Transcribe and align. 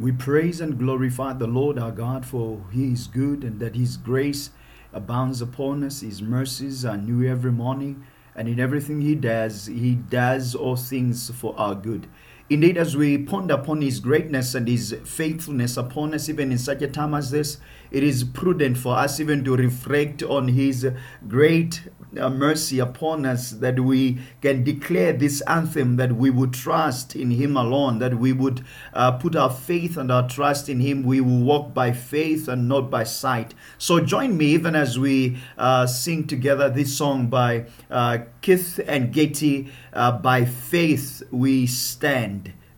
We 0.00 0.12
praise 0.12 0.60
and 0.60 0.78
glorify 0.78 1.32
the 1.32 1.48
Lord 1.48 1.76
our 1.76 1.90
God 1.90 2.24
for 2.24 2.64
he 2.70 2.92
is 2.92 3.08
good 3.08 3.42
and 3.42 3.58
that 3.58 3.74
his 3.74 3.96
grace 3.96 4.50
abounds 4.92 5.42
upon 5.42 5.82
us. 5.82 6.02
His 6.02 6.22
mercies 6.22 6.84
are 6.84 6.96
new 6.96 7.28
every 7.28 7.50
morning. 7.50 8.04
And 8.36 8.48
in 8.48 8.60
everything 8.60 9.00
he 9.00 9.16
does, 9.16 9.66
he 9.66 9.96
does 9.96 10.54
all 10.54 10.76
things 10.76 11.32
for 11.32 11.52
our 11.58 11.74
good. 11.74 12.06
Indeed, 12.50 12.78
as 12.78 12.96
we 12.96 13.18
ponder 13.18 13.54
upon 13.54 13.82
his 13.82 14.00
greatness 14.00 14.54
and 14.54 14.66
his 14.66 14.96
faithfulness 15.04 15.76
upon 15.76 16.14
us, 16.14 16.30
even 16.30 16.50
in 16.50 16.56
such 16.56 16.80
a 16.80 16.88
time 16.88 17.12
as 17.12 17.30
this, 17.30 17.58
it 17.90 18.02
is 18.02 18.24
prudent 18.24 18.78
for 18.78 18.96
us 18.96 19.20
even 19.20 19.44
to 19.44 19.54
reflect 19.56 20.22
on 20.22 20.48
his 20.48 20.88
great 21.26 21.82
uh, 22.18 22.30
mercy 22.30 22.78
upon 22.78 23.26
us 23.26 23.50
that 23.50 23.78
we 23.80 24.18
can 24.40 24.64
declare 24.64 25.12
this 25.12 25.42
anthem 25.42 25.96
that 25.96 26.12
we 26.12 26.30
would 26.30 26.54
trust 26.54 27.14
in 27.14 27.30
him 27.32 27.56
alone 27.56 27.98
that 27.98 28.14
we 28.14 28.32
would 28.32 28.64
uh, 28.94 29.12
put 29.12 29.36
our 29.36 29.50
faith 29.50 29.96
and 29.96 30.10
our 30.10 30.26
trust 30.26 30.68
in 30.68 30.80
him. 30.80 31.02
We 31.02 31.20
will 31.20 31.40
walk 31.40 31.74
by 31.74 31.92
faith 31.92 32.48
and 32.48 32.66
not 32.66 32.90
by 32.90 33.04
sight. 33.04 33.54
So 33.76 34.00
join 34.00 34.38
me 34.38 34.46
even 34.46 34.74
as 34.74 34.98
we 34.98 35.36
uh, 35.58 35.86
sing 35.86 36.26
together 36.26 36.70
this 36.70 36.96
song 36.96 37.26
by 37.26 37.66
uh, 37.90 38.18
keith 38.40 38.80
and 38.86 39.12
getty 39.12 39.70
uh, 39.92 40.12
by 40.12 40.44
faith 40.44 41.22
we 41.30 41.66
stand 41.66 42.37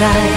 side 0.00 0.29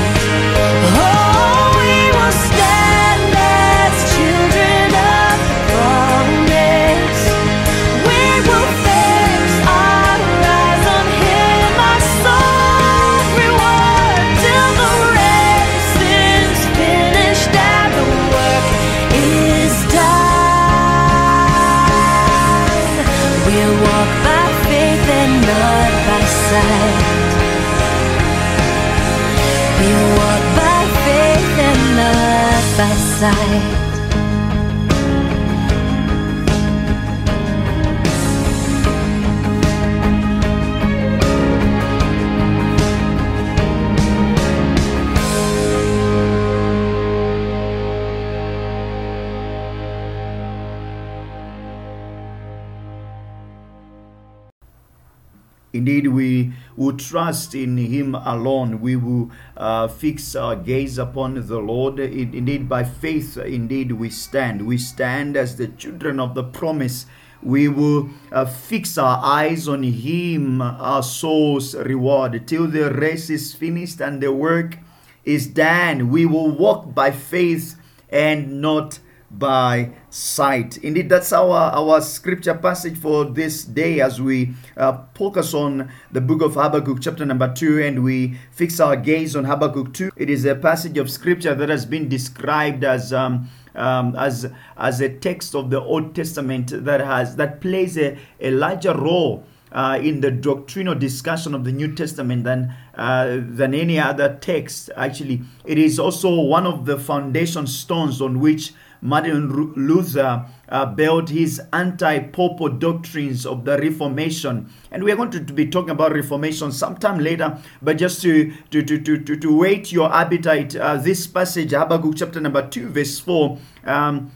trust 57.23 57.55
in 57.55 57.77
Him 57.77 58.15
alone. 58.15 58.81
We 58.81 58.97
will 58.97 59.31
uh, 59.55 59.87
fix 59.87 60.35
our 60.35 60.57
gaze 60.57 60.97
upon 60.97 61.35
the 61.47 61.59
Lord. 61.59 61.99
In- 61.99 62.33
Indeed, 62.33 62.67
by 62.67 62.83
faith, 62.83 63.37
indeed, 63.37 63.93
we 63.93 64.09
stand. 64.09 64.67
We 64.67 64.77
stand 64.77 65.37
as 65.37 65.55
the 65.55 65.67
children 65.67 66.19
of 66.19 66.35
the 66.35 66.43
promise. 66.43 67.05
We 67.41 67.69
will 67.69 68.09
uh, 68.31 68.45
fix 68.45 68.97
our 68.97 69.23
eyes 69.23 69.69
on 69.69 69.83
Him, 69.83 70.61
our 70.61 71.01
soul's 71.03 71.75
reward, 71.75 72.45
till 72.45 72.67
the 72.67 72.91
race 72.91 73.29
is 73.29 73.53
finished 73.53 74.01
and 74.01 74.21
the 74.21 74.33
work 74.33 74.79
is 75.23 75.47
done. 75.47 76.09
We 76.09 76.25
will 76.25 76.51
walk 76.51 76.93
by 76.93 77.11
faith 77.11 77.75
and 78.09 78.61
not 78.61 78.99
by 79.33 79.91
sight. 80.09 80.77
Indeed, 80.77 81.09
that's 81.09 81.33
our, 81.33 81.71
our 81.73 82.01
scripture 82.01 82.53
passage 82.53 82.97
for 82.97 83.25
this 83.25 83.63
day 83.63 83.99
as 83.99 84.21
we 84.21 84.53
uh, 84.77 84.99
focus 85.15 85.53
on 85.53 85.91
the 86.11 86.21
book 86.21 86.41
of 86.41 86.53
Habakkuk, 86.53 86.99
chapter 87.01 87.25
number 87.25 87.51
2, 87.51 87.81
and 87.81 88.03
we 88.03 88.37
fix 88.51 88.79
our 88.79 88.95
gaze 88.95 89.35
on 89.35 89.45
Habakkuk 89.45 89.93
2. 89.93 90.11
It 90.15 90.29
is 90.29 90.45
a 90.45 90.55
passage 90.55 90.97
of 90.97 91.09
scripture 91.09 91.55
that 91.55 91.69
has 91.69 91.85
been 91.85 92.07
described 92.07 92.83
as. 92.83 93.11
Um, 93.11 93.49
um, 93.75 94.15
as 94.15 94.51
as 94.77 95.01
a 95.01 95.09
text 95.09 95.55
of 95.55 95.71
the 95.71 95.81
Old 95.81 96.13
Testament 96.13 96.71
that 96.85 96.99
has 96.99 97.37
that 97.37 97.59
plays 97.59 97.97
a, 97.97 98.19
a 98.39 98.51
larger 98.51 98.93
role 98.93 99.43
uh, 99.71 99.99
in 100.01 100.21
the 100.21 100.29
doctrinal 100.29 100.95
discussion 100.95 101.55
of 101.55 101.63
the 101.63 101.71
New 101.71 101.93
Testament 101.95 102.43
than 102.43 102.73
uh, 102.95 103.39
than 103.41 103.73
any 103.73 103.99
other 103.99 104.37
text. 104.39 104.91
Actually, 104.95 105.41
it 105.65 105.79
is 105.79 105.99
also 105.99 106.39
one 106.39 106.67
of 106.67 106.85
the 106.85 106.99
foundation 106.99 107.65
stones 107.65 108.21
on 108.21 108.39
which 108.39 108.73
Martin 109.03 109.49
Luther 109.75 110.45
uh, 110.69 110.85
built 110.85 111.29
his 111.29 111.61
anti-papal 111.73 112.69
doctrines 112.69 113.45
of 113.45 113.65
the 113.65 113.77
Reformation, 113.77 114.71
and 114.91 115.03
we 115.03 115.11
are 115.11 115.17
going 115.17 115.29
to, 115.31 115.43
to 115.43 115.53
be 115.53 115.67
talking 115.67 115.91
about 115.91 116.13
Reformation 116.13 116.71
sometime 116.71 117.19
later. 117.19 117.59
But 117.81 117.97
just 117.97 118.21
to 118.21 118.53
to 118.71 118.81
to 118.81 118.97
to 118.97 119.35
to, 119.35 119.57
whet 119.57 119.91
your 119.91 120.11
appetite, 120.11 120.75
uh, 120.75 120.95
this 120.95 121.27
passage 121.27 121.71
Habakkuk 121.71 122.15
chapter 122.15 122.39
number 122.39 122.67
two, 122.67 122.87
verse 122.87 123.19
four. 123.19 123.59
Um, 123.83 124.31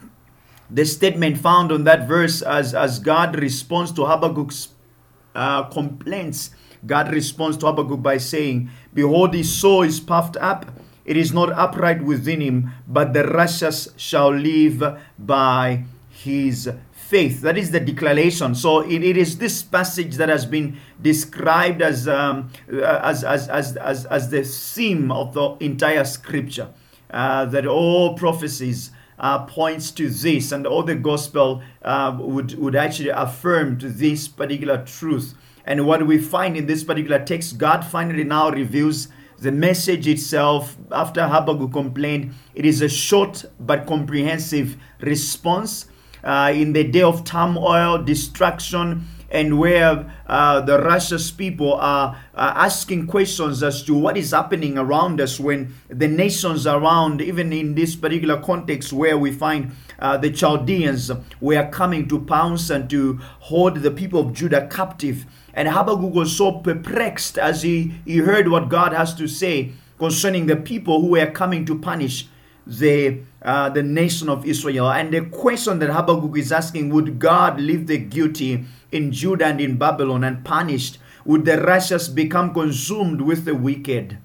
the 0.70 0.86
statement 0.86 1.38
found 1.38 1.72
on 1.72 1.86
that 1.86 2.10
verse 2.10 2.42
as, 2.42 2.76
as 2.76 3.00
God 3.00 3.40
responds 3.40 3.94
to 3.94 4.06
Habakkuk's 4.06 4.70
uh, 5.34 5.64
complaints, 5.64 6.50
God 6.86 7.14
responds 7.14 7.56
to 7.58 7.68
Habakkuk 7.68 8.02
by 8.02 8.18
saying, 8.18 8.70
Behold, 8.94 9.34
his 9.34 9.54
soul 9.54 9.84
is 9.84 10.02
puffed 10.02 10.36
up, 10.38 10.66
it 11.08 11.18
is 11.18 11.34
not 11.34 11.52
upright 11.54 12.04
within 12.04 12.42
him, 12.42 12.72
but 12.88 13.14
the 13.14 13.24
righteous 13.24 13.90
shall 13.98 14.32
live 14.32 14.84
by 15.18 15.86
his 16.10 16.70
faith. 16.92 17.42
That 17.42 17.58
is 17.58 17.72
the 17.72 17.80
declaration. 17.80 18.54
So 18.54 18.82
it, 18.82 19.02
it 19.02 19.18
is 19.18 19.38
this 19.38 19.64
passage 19.64 20.18
that 20.18 20.30
has 20.30 20.46
been 20.46 20.78
described 21.02 21.82
as, 21.82 22.08
um, 22.08 22.52
as, 22.70 23.24
as, 23.24 23.48
as, 23.48 23.78
as, 23.78 24.06
as 24.06 24.30
the 24.30 24.44
theme 24.44 25.12
of 25.12 25.34
the 25.34 25.56
entire 25.62 26.04
scripture. 26.04 26.70
Uh, 27.10 27.46
that 27.46 27.66
all 27.66 28.18
prophecies 28.18 28.92
uh, 29.18 29.46
points 29.46 29.92
to 29.92 30.10
this, 30.10 30.52
and 30.52 30.68
all 30.68 30.84
the 30.84 30.94
gospel 30.94 31.62
uh, 31.82 32.14
would 32.20 32.60
would 32.60 32.76
actually 32.76 33.08
affirm 33.08 33.80
to 33.80 33.88
this 33.88 34.28
particular 34.28 34.84
truth. 34.84 35.34
And 35.64 35.86
what 35.86 36.06
we 36.06 36.18
find 36.18 36.58
in 36.58 36.66
this 36.66 36.84
particular 36.84 37.24
text, 37.24 37.58
God 37.58 37.86
finally 37.86 38.26
now 38.26 38.50
reveals 38.50 39.08
the 39.40 39.52
message 39.52 40.08
itself. 40.08 40.78
After 40.92 41.28
Habakkuk 41.28 41.72
complained, 41.72 42.34
it 42.56 42.66
is 42.66 42.82
a 42.82 42.90
short 42.90 43.46
but 43.60 43.86
comprehensive 43.86 44.78
response 45.02 45.88
uh, 46.24 46.52
in 46.54 46.74
the 46.74 46.84
day 46.84 47.04
of 47.04 47.24
turmoil, 47.24 48.04
destruction, 48.04 49.06
and 49.30 49.60
where 49.60 50.10
uh, 50.28 50.62
the 50.62 50.82
righteous 50.82 51.32
people 51.32 51.74
are, 51.74 52.18
are 52.34 52.58
asking 52.58 53.08
questions 53.08 53.62
as 53.62 53.84
to 53.84 53.94
what 53.94 54.18
is 54.18 54.32
happening 54.32 54.78
around 54.78 55.20
us 55.20 55.40
when 55.40 55.74
the 55.90 56.08
nations 56.08 56.66
around, 56.66 57.22
even 57.22 57.52
in 57.52 57.76
this 57.76 57.96
particular 57.96 58.42
context 58.42 58.94
where 58.94 59.18
we 59.18 59.32
find 59.32 59.72
uh, 60.00 60.18
the 60.18 60.32
Chaldeans 60.32 61.12
were 61.42 61.68
coming 61.70 62.08
to 62.08 62.20
pounce 62.20 62.70
and 62.70 62.90
to 62.90 63.20
hold 63.40 63.78
the 63.78 63.92
people 63.92 64.22
of 64.22 64.34
Judah 64.34 64.68
captive. 64.68 65.26
And 65.58 65.70
Habakkuk 65.70 66.14
was 66.14 66.38
so 66.38 66.52
perplexed 66.52 67.40
as 67.40 67.64
he, 67.64 67.96
he 68.06 68.18
heard 68.18 68.48
what 68.48 68.70
God 68.70 68.94
has 68.94 69.16
to 69.16 69.28
say 69.28 69.72
concerning 69.98 70.46
the 70.46 70.56
people 70.56 71.02
who 71.02 71.08
were 71.08 71.32
coming 71.32 71.66
to 71.66 71.80
punish 71.80 72.28
the 72.68 73.22
uh, 73.42 73.68
the 73.70 73.82
nation 73.82 74.30
of 74.30 74.46
Israel. 74.46 74.92
And 74.92 75.12
the 75.12 75.22
question 75.22 75.80
that 75.80 75.90
Habakkuk 75.90 76.38
is 76.38 76.52
asking: 76.52 76.90
Would 76.90 77.18
God 77.18 77.60
leave 77.60 77.88
the 77.88 77.98
guilty 77.98 78.66
in 78.92 79.12
Judah 79.12 79.48
and 79.48 79.60
in 79.60 79.78
Babylon 79.78 80.24
and 80.24 80.46
punished? 80.46 81.00
Would 81.26 81.46
the 81.46 81.60
righteous 81.60 82.08
become 82.08 82.54
consumed 82.54 83.22
with 83.22 83.46
the 83.46 83.56
wicked? 83.56 84.20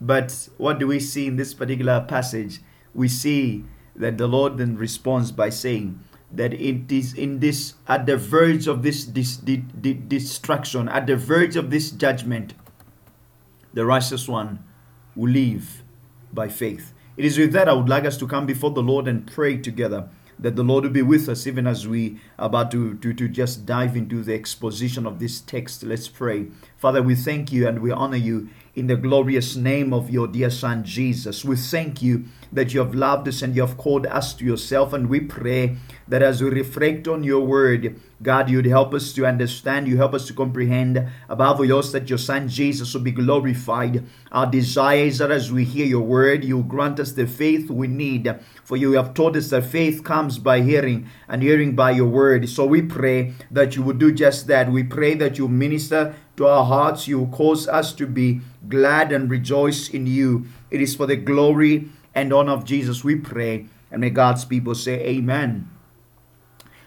But 0.00 0.48
what 0.56 0.78
do 0.78 0.86
we 0.86 0.98
see 0.98 1.26
in 1.26 1.36
this 1.36 1.52
particular 1.52 2.00
passage? 2.08 2.60
We 2.94 3.08
see 3.08 3.64
that 3.96 4.16
the 4.16 4.26
Lord 4.26 4.56
then 4.56 4.78
responds 4.78 5.30
by 5.30 5.50
saying 5.50 6.00
that 6.32 6.54
it 6.54 6.90
is 6.92 7.14
in 7.14 7.40
this 7.40 7.74
at 7.88 8.06
the 8.06 8.16
verge 8.16 8.66
of 8.66 8.82
this 8.82 9.04
dis, 9.04 9.36
di- 9.36 9.56
di- 9.56 9.94
destruction, 9.94 10.88
at 10.88 11.06
the 11.06 11.16
verge 11.16 11.56
of 11.56 11.70
this 11.70 11.90
judgment, 11.90 12.54
the 13.74 13.84
righteous 13.84 14.28
one 14.28 14.62
will 15.16 15.30
live 15.30 15.82
by 16.32 16.48
faith. 16.48 16.92
It 17.16 17.24
is 17.24 17.38
with 17.38 17.52
that 17.52 17.68
I 17.68 17.72
would 17.72 17.88
like 17.88 18.04
us 18.04 18.16
to 18.18 18.26
come 18.26 18.46
before 18.46 18.70
the 18.70 18.82
Lord 18.82 19.08
and 19.08 19.26
pray 19.26 19.56
together 19.56 20.08
that 20.40 20.56
the 20.56 20.62
Lord 20.62 20.84
will 20.84 20.90
be 20.90 21.02
with 21.02 21.28
us 21.28 21.46
even 21.46 21.66
as 21.66 21.86
we 21.86 22.18
about 22.38 22.70
to, 22.70 22.94
to, 22.96 23.12
to 23.12 23.28
just 23.28 23.66
dive 23.66 23.94
into 23.94 24.22
the 24.22 24.34
exposition 24.34 25.06
of 25.06 25.18
this 25.18 25.40
text. 25.40 25.82
Let's 25.82 26.08
pray. 26.08 26.46
Father, 26.78 27.02
we 27.02 27.14
thank 27.14 27.52
you 27.52 27.68
and 27.68 27.80
we 27.80 27.90
honor 27.90 28.16
you 28.16 28.48
in 28.74 28.86
the 28.86 28.96
glorious 28.96 29.56
name 29.56 29.92
of 29.92 30.10
your 30.10 30.28
dear 30.28 30.50
Son 30.50 30.84
Jesus. 30.84 31.44
We 31.44 31.56
thank 31.56 32.02
you 32.02 32.24
that 32.52 32.72
you 32.72 32.80
have 32.80 32.94
loved 32.94 33.28
us 33.28 33.42
and 33.42 33.54
you 33.54 33.62
have 33.62 33.76
called 33.76 34.06
us 34.06 34.34
to 34.34 34.44
yourself. 34.44 34.92
And 34.92 35.08
we 35.08 35.20
pray 35.20 35.76
that 36.08 36.22
as 36.22 36.42
we 36.42 36.50
reflect 36.50 37.06
on 37.08 37.24
your 37.24 37.40
word, 37.46 38.00
God, 38.22 38.50
you'd 38.50 38.66
help 38.66 38.92
us 38.92 39.12
to 39.14 39.26
understand, 39.26 39.88
you 39.88 39.96
help 39.96 40.14
us 40.14 40.26
to 40.26 40.34
comprehend, 40.34 41.08
above 41.28 41.60
all 41.60 41.70
else, 41.70 41.92
that 41.92 42.08
your 42.08 42.18
Son 42.18 42.48
Jesus 42.48 42.92
will 42.92 43.00
be 43.00 43.12
glorified. 43.12 44.04
Our 44.30 44.46
desire 44.46 45.04
is 45.04 45.18
that 45.18 45.30
as 45.30 45.50
we 45.50 45.64
hear 45.64 45.86
your 45.86 46.02
word, 46.02 46.44
you 46.44 46.62
grant 46.62 47.00
us 47.00 47.12
the 47.12 47.26
faith 47.26 47.70
we 47.70 47.86
need. 47.86 48.34
For 48.62 48.76
you 48.76 48.92
have 48.92 49.14
taught 49.14 49.36
us 49.36 49.50
that 49.50 49.64
faith 49.64 50.04
comes 50.04 50.38
by 50.38 50.60
hearing, 50.60 51.08
and 51.28 51.42
hearing 51.42 51.74
by 51.74 51.92
your 51.92 52.08
word. 52.08 52.48
So 52.48 52.66
we 52.66 52.82
pray 52.82 53.32
that 53.50 53.74
you 53.74 53.82
would 53.82 53.98
do 53.98 54.12
just 54.12 54.46
that. 54.48 54.70
We 54.70 54.82
pray 54.82 55.14
that 55.14 55.38
you 55.38 55.48
minister 55.48 56.14
to 56.40 56.46
our 56.46 56.64
hearts, 56.64 57.06
you 57.06 57.26
cause 57.26 57.68
us 57.68 57.92
to 57.92 58.06
be 58.06 58.40
glad 58.66 59.12
and 59.12 59.30
rejoice 59.30 59.90
in 59.90 60.06
you. 60.06 60.46
It 60.70 60.80
is 60.80 60.96
for 60.96 61.06
the 61.06 61.16
glory 61.16 61.90
and 62.14 62.32
honor 62.32 62.52
of 62.52 62.64
Jesus 62.64 63.04
we 63.04 63.16
pray. 63.16 63.66
And 63.92 64.00
may 64.00 64.08
God's 64.08 64.46
people 64.46 64.74
say, 64.74 65.04
Amen. 65.04 65.68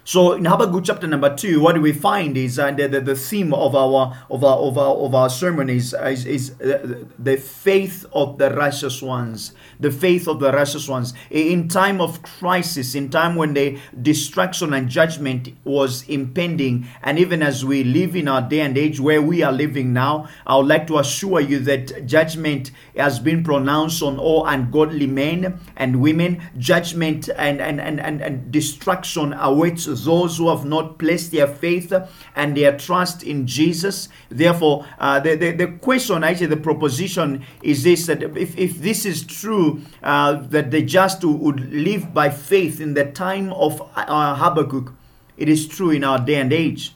So 0.06 0.34
in 0.34 0.44
Habakkuk 0.44 0.84
chapter 0.84 1.08
number 1.08 1.34
two, 1.34 1.62
what 1.62 1.82
we 1.82 1.94
find 1.94 2.36
is 2.36 2.60
uh, 2.60 2.72
the, 2.72 2.90
the, 2.90 3.00
the 3.00 3.16
theme 3.16 3.54
of 3.54 3.74
our 3.74 4.18
of 4.30 4.44
our 4.44 4.58
of 4.58 4.78
our 4.78 4.96
of 4.96 5.16
our 5.16 5.30
sermon 5.30 5.70
is 5.70 5.96
is, 5.98 6.26
is 6.26 6.60
uh, 6.60 7.06
the 7.18 7.38
faith 7.38 8.06
of 8.12 8.38
the 8.38 8.54
righteous 8.54 9.02
ones, 9.02 9.54
the 9.80 9.92
faith 9.92 10.28
of 10.28 10.42
the 10.42 10.52
righteous 10.52 10.90
ones. 10.90 11.14
In 11.32 11.70
time 11.70 12.02
of 12.02 12.22
crisis, 12.22 12.96
in 12.96 13.10
time 13.12 13.38
when 13.38 13.54
the 13.54 13.80
destruction 14.02 14.74
and 14.74 14.90
judgment 14.90 15.56
was 15.64 16.04
impending, 16.10 16.86
and 17.02 17.18
even 17.18 17.42
as 17.42 17.64
we 17.64 17.86
live 17.86 18.14
in 18.14 18.28
our 18.28 18.42
day 18.42 18.60
and 18.60 18.78
age 18.78 19.00
where 19.00 19.22
we 19.22 19.42
are 19.42 19.54
living 19.54 19.94
now, 19.94 20.28
I 20.46 20.58
would 20.58 20.68
like 20.68 20.86
to 20.88 21.00
assure 21.00 21.40
you 21.40 21.60
that 21.60 22.08
judgment 22.08 22.72
has 22.98 23.20
been 23.20 23.42
pronounced 23.42 24.04
on 24.04 24.20
all 24.20 24.46
ungodly 24.46 25.08
men 25.08 25.62
and 25.78 26.02
women. 26.02 26.42
Judgment 26.58 27.30
and 27.38 27.62
and 27.62 27.80
and 27.80 28.02
and, 28.02 28.22
and 28.22 28.52
destruction 28.52 29.32
awaits 29.32 29.93
those 29.96 30.38
who 30.38 30.50
have 30.50 30.66
not 30.66 30.98
placed 30.98 31.32
their 31.32 31.48
faith 31.48 31.94
and 32.36 32.58
their 32.58 32.78
trust 32.78 33.24
in 33.24 33.48
Jesus. 33.48 34.10
Therefore, 34.30 34.86
uh, 35.00 35.20
the, 35.20 35.36
the, 35.36 35.52
the 35.52 35.68
question, 35.68 36.24
actually, 36.24 36.48
the 36.48 36.58
proposition 36.58 37.46
is 37.62 37.84
this 37.84 38.06
that 38.08 38.24
if, 38.24 38.58
if 38.58 38.80
this 38.80 39.06
is 39.06 39.24
true, 39.24 39.82
uh, 40.02 40.34
that 40.34 40.72
the 40.72 40.82
just 40.82 41.24
would 41.24 41.72
live 41.72 42.14
by 42.14 42.30
faith 42.30 42.80
in 42.80 42.94
the 42.94 43.06
time 43.06 43.52
of 43.54 43.82
uh, 43.96 44.36
Habakkuk, 44.36 44.94
it 45.38 45.50
is 45.50 45.68
true 45.68 45.90
in 45.92 46.04
our 46.04 46.20
day 46.20 46.36
and 46.36 46.54
age. 46.54 46.94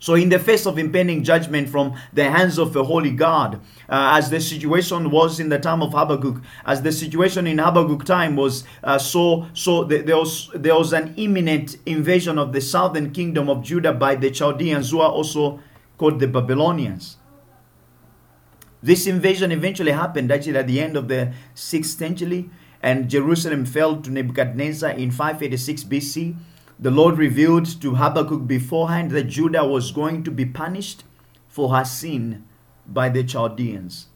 So, 0.00 0.14
in 0.14 0.28
the 0.28 0.38
face 0.38 0.66
of 0.66 0.78
impending 0.78 1.24
judgment 1.24 1.68
from 1.68 1.96
the 2.12 2.30
hands 2.30 2.58
of 2.58 2.72
the 2.72 2.84
holy 2.84 3.10
God, 3.10 3.56
uh, 3.88 4.16
as 4.16 4.30
the 4.30 4.40
situation 4.40 5.10
was 5.10 5.40
in 5.40 5.48
the 5.48 5.58
time 5.58 5.82
of 5.82 5.92
Habakkuk, 5.92 6.40
as 6.64 6.82
the 6.82 6.92
situation 6.92 7.46
in 7.46 7.58
Habakkuk 7.58 8.04
time 8.04 8.36
was 8.36 8.64
uh, 8.84 8.98
so, 8.98 9.46
so 9.54 9.88
th- 9.88 10.06
there 10.06 10.16
was 10.16 10.50
there 10.54 10.76
was 10.76 10.92
an 10.92 11.14
imminent 11.16 11.76
invasion 11.84 12.38
of 12.38 12.52
the 12.52 12.60
southern 12.60 13.12
kingdom 13.12 13.48
of 13.48 13.62
Judah 13.62 13.92
by 13.92 14.14
the 14.14 14.30
Chaldeans, 14.30 14.90
who 14.90 15.00
are 15.00 15.10
also 15.10 15.60
called 15.96 16.20
the 16.20 16.28
Babylonians. 16.28 17.16
This 18.80 19.08
invasion 19.08 19.50
eventually 19.50 19.90
happened 19.90 20.30
actually 20.30 20.56
at 20.56 20.68
the 20.68 20.80
end 20.80 20.96
of 20.96 21.08
the 21.08 21.32
sixth 21.54 21.98
century, 21.98 22.48
and 22.80 23.10
Jerusalem 23.10 23.64
fell 23.66 24.00
to 24.00 24.10
Nebuchadnezzar 24.10 24.90
in 24.90 25.10
586 25.10 25.84
BC. 25.84 26.36
The 26.80 26.92
Lord 26.92 27.18
revealed 27.18 27.66
to 27.80 27.96
Habakkuk 27.96 28.46
beforehand 28.46 29.10
that 29.10 29.24
Judah 29.24 29.66
was 29.66 29.90
going 29.90 30.22
to 30.22 30.30
be 30.30 30.46
punished 30.46 31.02
for 31.48 31.74
her 31.74 31.84
sin 31.84 32.44
by 32.86 33.08
the 33.08 33.24
Chaldeans. 33.24 34.06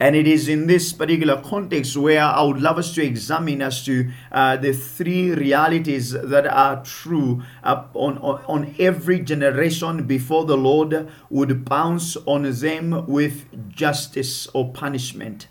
And 0.00 0.16
it 0.16 0.26
is 0.26 0.48
in 0.48 0.66
this 0.66 0.92
particular 0.92 1.40
context 1.40 1.96
where 1.96 2.24
I 2.24 2.42
would 2.42 2.60
love 2.60 2.78
us 2.78 2.92
to 2.96 3.04
examine 3.04 3.62
as 3.62 3.84
to 3.84 4.10
uh, 4.32 4.56
the 4.56 4.72
three 4.72 5.30
realities 5.30 6.10
that 6.10 6.48
are 6.48 6.82
true 6.84 7.44
on, 7.62 8.18
on, 8.18 8.44
on 8.48 8.74
every 8.80 9.20
generation 9.20 10.08
before 10.08 10.46
the 10.46 10.56
Lord 10.56 11.08
would 11.30 11.64
bounce 11.64 12.16
on 12.26 12.42
them 12.42 13.06
with 13.06 13.72
justice 13.72 14.48
or 14.48 14.72
punishment 14.72 15.46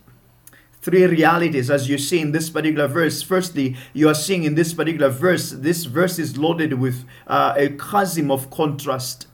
three 0.83 1.05
realities 1.05 1.71
as 1.71 1.87
you 1.87 1.97
see 1.97 2.19
in 2.19 2.33
this 2.33 2.49
particular 2.49 2.87
verse. 2.87 3.21
Firstly, 3.21 3.77
you 3.93 4.09
are 4.09 4.13
seeing 4.13 4.43
in 4.43 4.55
this 4.55 4.73
particular 4.73 5.09
verse, 5.09 5.51
this 5.51 5.85
verse 5.85 6.19
is 6.19 6.37
loaded 6.37 6.73
with 6.73 7.05
uh, 7.25 7.53
a 7.55 7.69
chasm 7.69 8.29
of 8.29 8.49
contrast. 8.49 9.27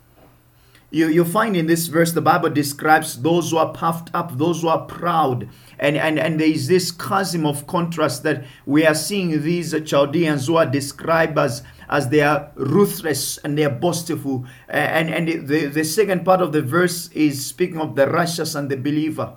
You, 0.91 1.08
you 1.08 1.25
find 1.25 1.56
in 1.58 1.65
this 1.65 1.88
verse 1.88 2.12
the 2.12 2.22
Bible 2.22 2.50
describes 2.50 3.22
those 3.22 3.50
who 3.50 3.58
are 3.58 3.74
puffed 3.74 4.10
up, 4.13 4.38
those 4.38 4.62
who 4.62 4.68
are 4.68 4.86
proud. 4.86 5.50
And, 5.79 5.98
and, 5.98 6.20
and 6.20 6.39
there 6.39 6.48
is 6.48 6.68
this 6.68 6.91
chasm 6.91 7.46
of 7.46 7.65
contrast 7.65 8.24
that 8.24 8.46
we 8.65 8.86
are 8.86 8.96
seeing 8.96 9.41
these 9.41 9.74
Chaldeans 9.86 10.48
who 10.48 10.56
are 10.58 10.65
described 10.65 11.38
as, 11.39 11.63
as 11.89 12.10
they 12.10 12.22
are 12.22 12.51
ruthless 12.56 13.38
and 13.39 13.58
they 13.58 13.65
are 13.65 13.72
boastful. 13.72 14.46
And, 14.68 15.10
and 15.10 15.48
the, 15.48 15.65
the 15.65 15.84
second 15.84 16.25
part 16.25 16.41
of 16.41 16.51
the 16.51 16.62
verse 16.62 17.10
is 17.10 17.44
speaking 17.44 17.79
of 17.79 17.96
the 17.96 18.08
righteous 18.08 18.53
and 18.53 18.70
the 18.70 18.77
believer 18.77 19.34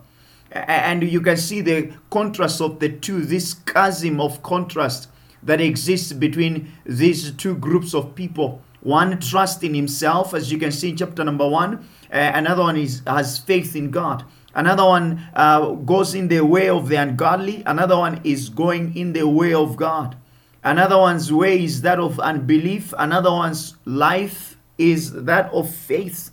and 0.52 1.02
you 1.02 1.20
can 1.20 1.36
see 1.36 1.60
the 1.60 1.92
contrast 2.10 2.60
of 2.60 2.78
the 2.78 2.88
two 2.88 3.22
this 3.22 3.54
chasm 3.54 4.20
of 4.20 4.42
contrast 4.42 5.08
that 5.42 5.60
exists 5.60 6.12
between 6.12 6.70
these 6.86 7.32
two 7.32 7.56
groups 7.56 7.94
of 7.94 8.14
people. 8.14 8.62
One 8.80 9.18
trusts 9.20 9.62
in 9.62 9.74
himself 9.74 10.34
as 10.34 10.52
you 10.52 10.58
can 10.58 10.72
see 10.72 10.90
in 10.90 10.96
chapter 10.96 11.24
number 11.24 11.48
one 11.48 11.88
uh, 12.12 12.32
another 12.34 12.62
one 12.62 12.76
is 12.76 13.02
has 13.06 13.38
faith 13.38 13.74
in 13.76 13.90
god. 13.90 14.24
Another 14.54 14.84
one 14.84 15.22
uh, 15.34 15.70
goes 15.70 16.14
in 16.14 16.28
the 16.28 16.44
way 16.44 16.68
of 16.68 16.88
the 16.88 16.96
ungodly 16.96 17.62
another 17.64 17.96
one 17.96 18.20
is 18.24 18.48
going 18.48 18.96
in 18.96 19.12
the 19.12 19.26
way 19.26 19.54
of 19.54 19.76
god. 19.76 20.16
Another 20.64 20.98
one's 20.98 21.32
way 21.32 21.64
is 21.64 21.82
that 21.82 21.98
of 21.98 22.20
unbelief 22.20 22.92
another 22.98 23.30
one's 23.30 23.76
life 23.84 24.56
is 24.78 25.12
that 25.24 25.50
of 25.52 25.72
faith 25.72 26.30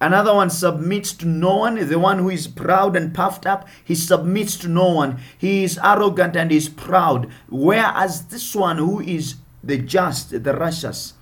Another 0.00 0.32
one 0.32 0.50
submits 0.50 1.12
to 1.14 1.26
no 1.26 1.56
one, 1.56 1.74
the 1.74 1.98
one 1.98 2.18
who 2.18 2.30
is 2.30 2.46
proud 2.46 2.96
and 2.96 3.12
puffed 3.12 3.46
up, 3.46 3.66
he 3.84 3.96
submits 3.96 4.56
to 4.58 4.68
no 4.68 4.92
one. 4.92 5.18
He 5.36 5.64
is 5.64 5.78
arrogant 5.82 6.36
and 6.36 6.52
is 6.52 6.68
proud. 6.68 7.28
Whereas 7.48 8.26
this 8.26 8.54
one 8.54 8.78
who 8.78 9.00
is 9.00 9.36
the 9.62 9.76
just, 9.78 10.44
the 10.44 10.54
righteous, 10.54 11.14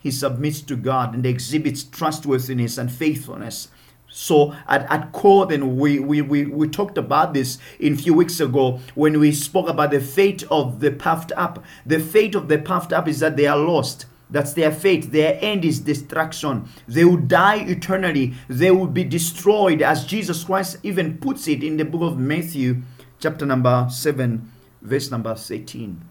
he 0.00 0.10
submits 0.10 0.60
to 0.62 0.74
God 0.74 1.14
and 1.14 1.24
exhibits 1.24 1.84
trustworthiness 1.84 2.76
and 2.76 2.90
faithfulness. 2.90 3.68
So 4.08 4.54
at, 4.66 4.90
at 4.90 5.12
core, 5.12 5.46
then 5.46 5.76
we, 5.76 6.00
we, 6.00 6.22
we, 6.22 6.44
we 6.44 6.68
talked 6.68 6.98
about 6.98 7.32
this 7.32 7.58
in 7.78 7.94
a 7.94 7.96
few 7.96 8.14
weeks 8.14 8.40
ago 8.40 8.80
when 8.96 9.20
we 9.20 9.30
spoke 9.32 9.68
about 9.68 9.92
the 9.92 10.00
fate 10.00 10.42
of 10.50 10.80
the 10.80 10.90
puffed 10.90 11.32
up. 11.36 11.64
The 11.86 12.00
fate 12.00 12.34
of 12.34 12.48
the 12.48 12.58
puffed 12.58 12.92
up 12.92 13.06
is 13.06 13.20
that 13.20 13.36
they 13.36 13.46
are 13.46 13.56
lost. 13.56 14.06
That's 14.32 14.54
their 14.54 14.72
fate. 14.72 15.12
Their 15.12 15.38
end 15.40 15.64
is 15.64 15.80
destruction. 15.80 16.68
They 16.88 17.04
will 17.04 17.18
die 17.18 17.58
eternally. 17.58 18.34
They 18.48 18.70
will 18.70 18.86
be 18.86 19.04
destroyed, 19.04 19.82
as 19.82 20.06
Jesus 20.06 20.42
Christ 20.42 20.78
even 20.82 21.18
puts 21.18 21.46
it 21.46 21.62
in 21.62 21.76
the 21.76 21.84
book 21.84 22.02
of 22.02 22.18
Matthew, 22.18 22.82
chapter 23.20 23.44
number 23.44 23.86
7, 23.90 24.50
verse 24.80 25.10
number 25.10 25.36
18. 25.36 26.08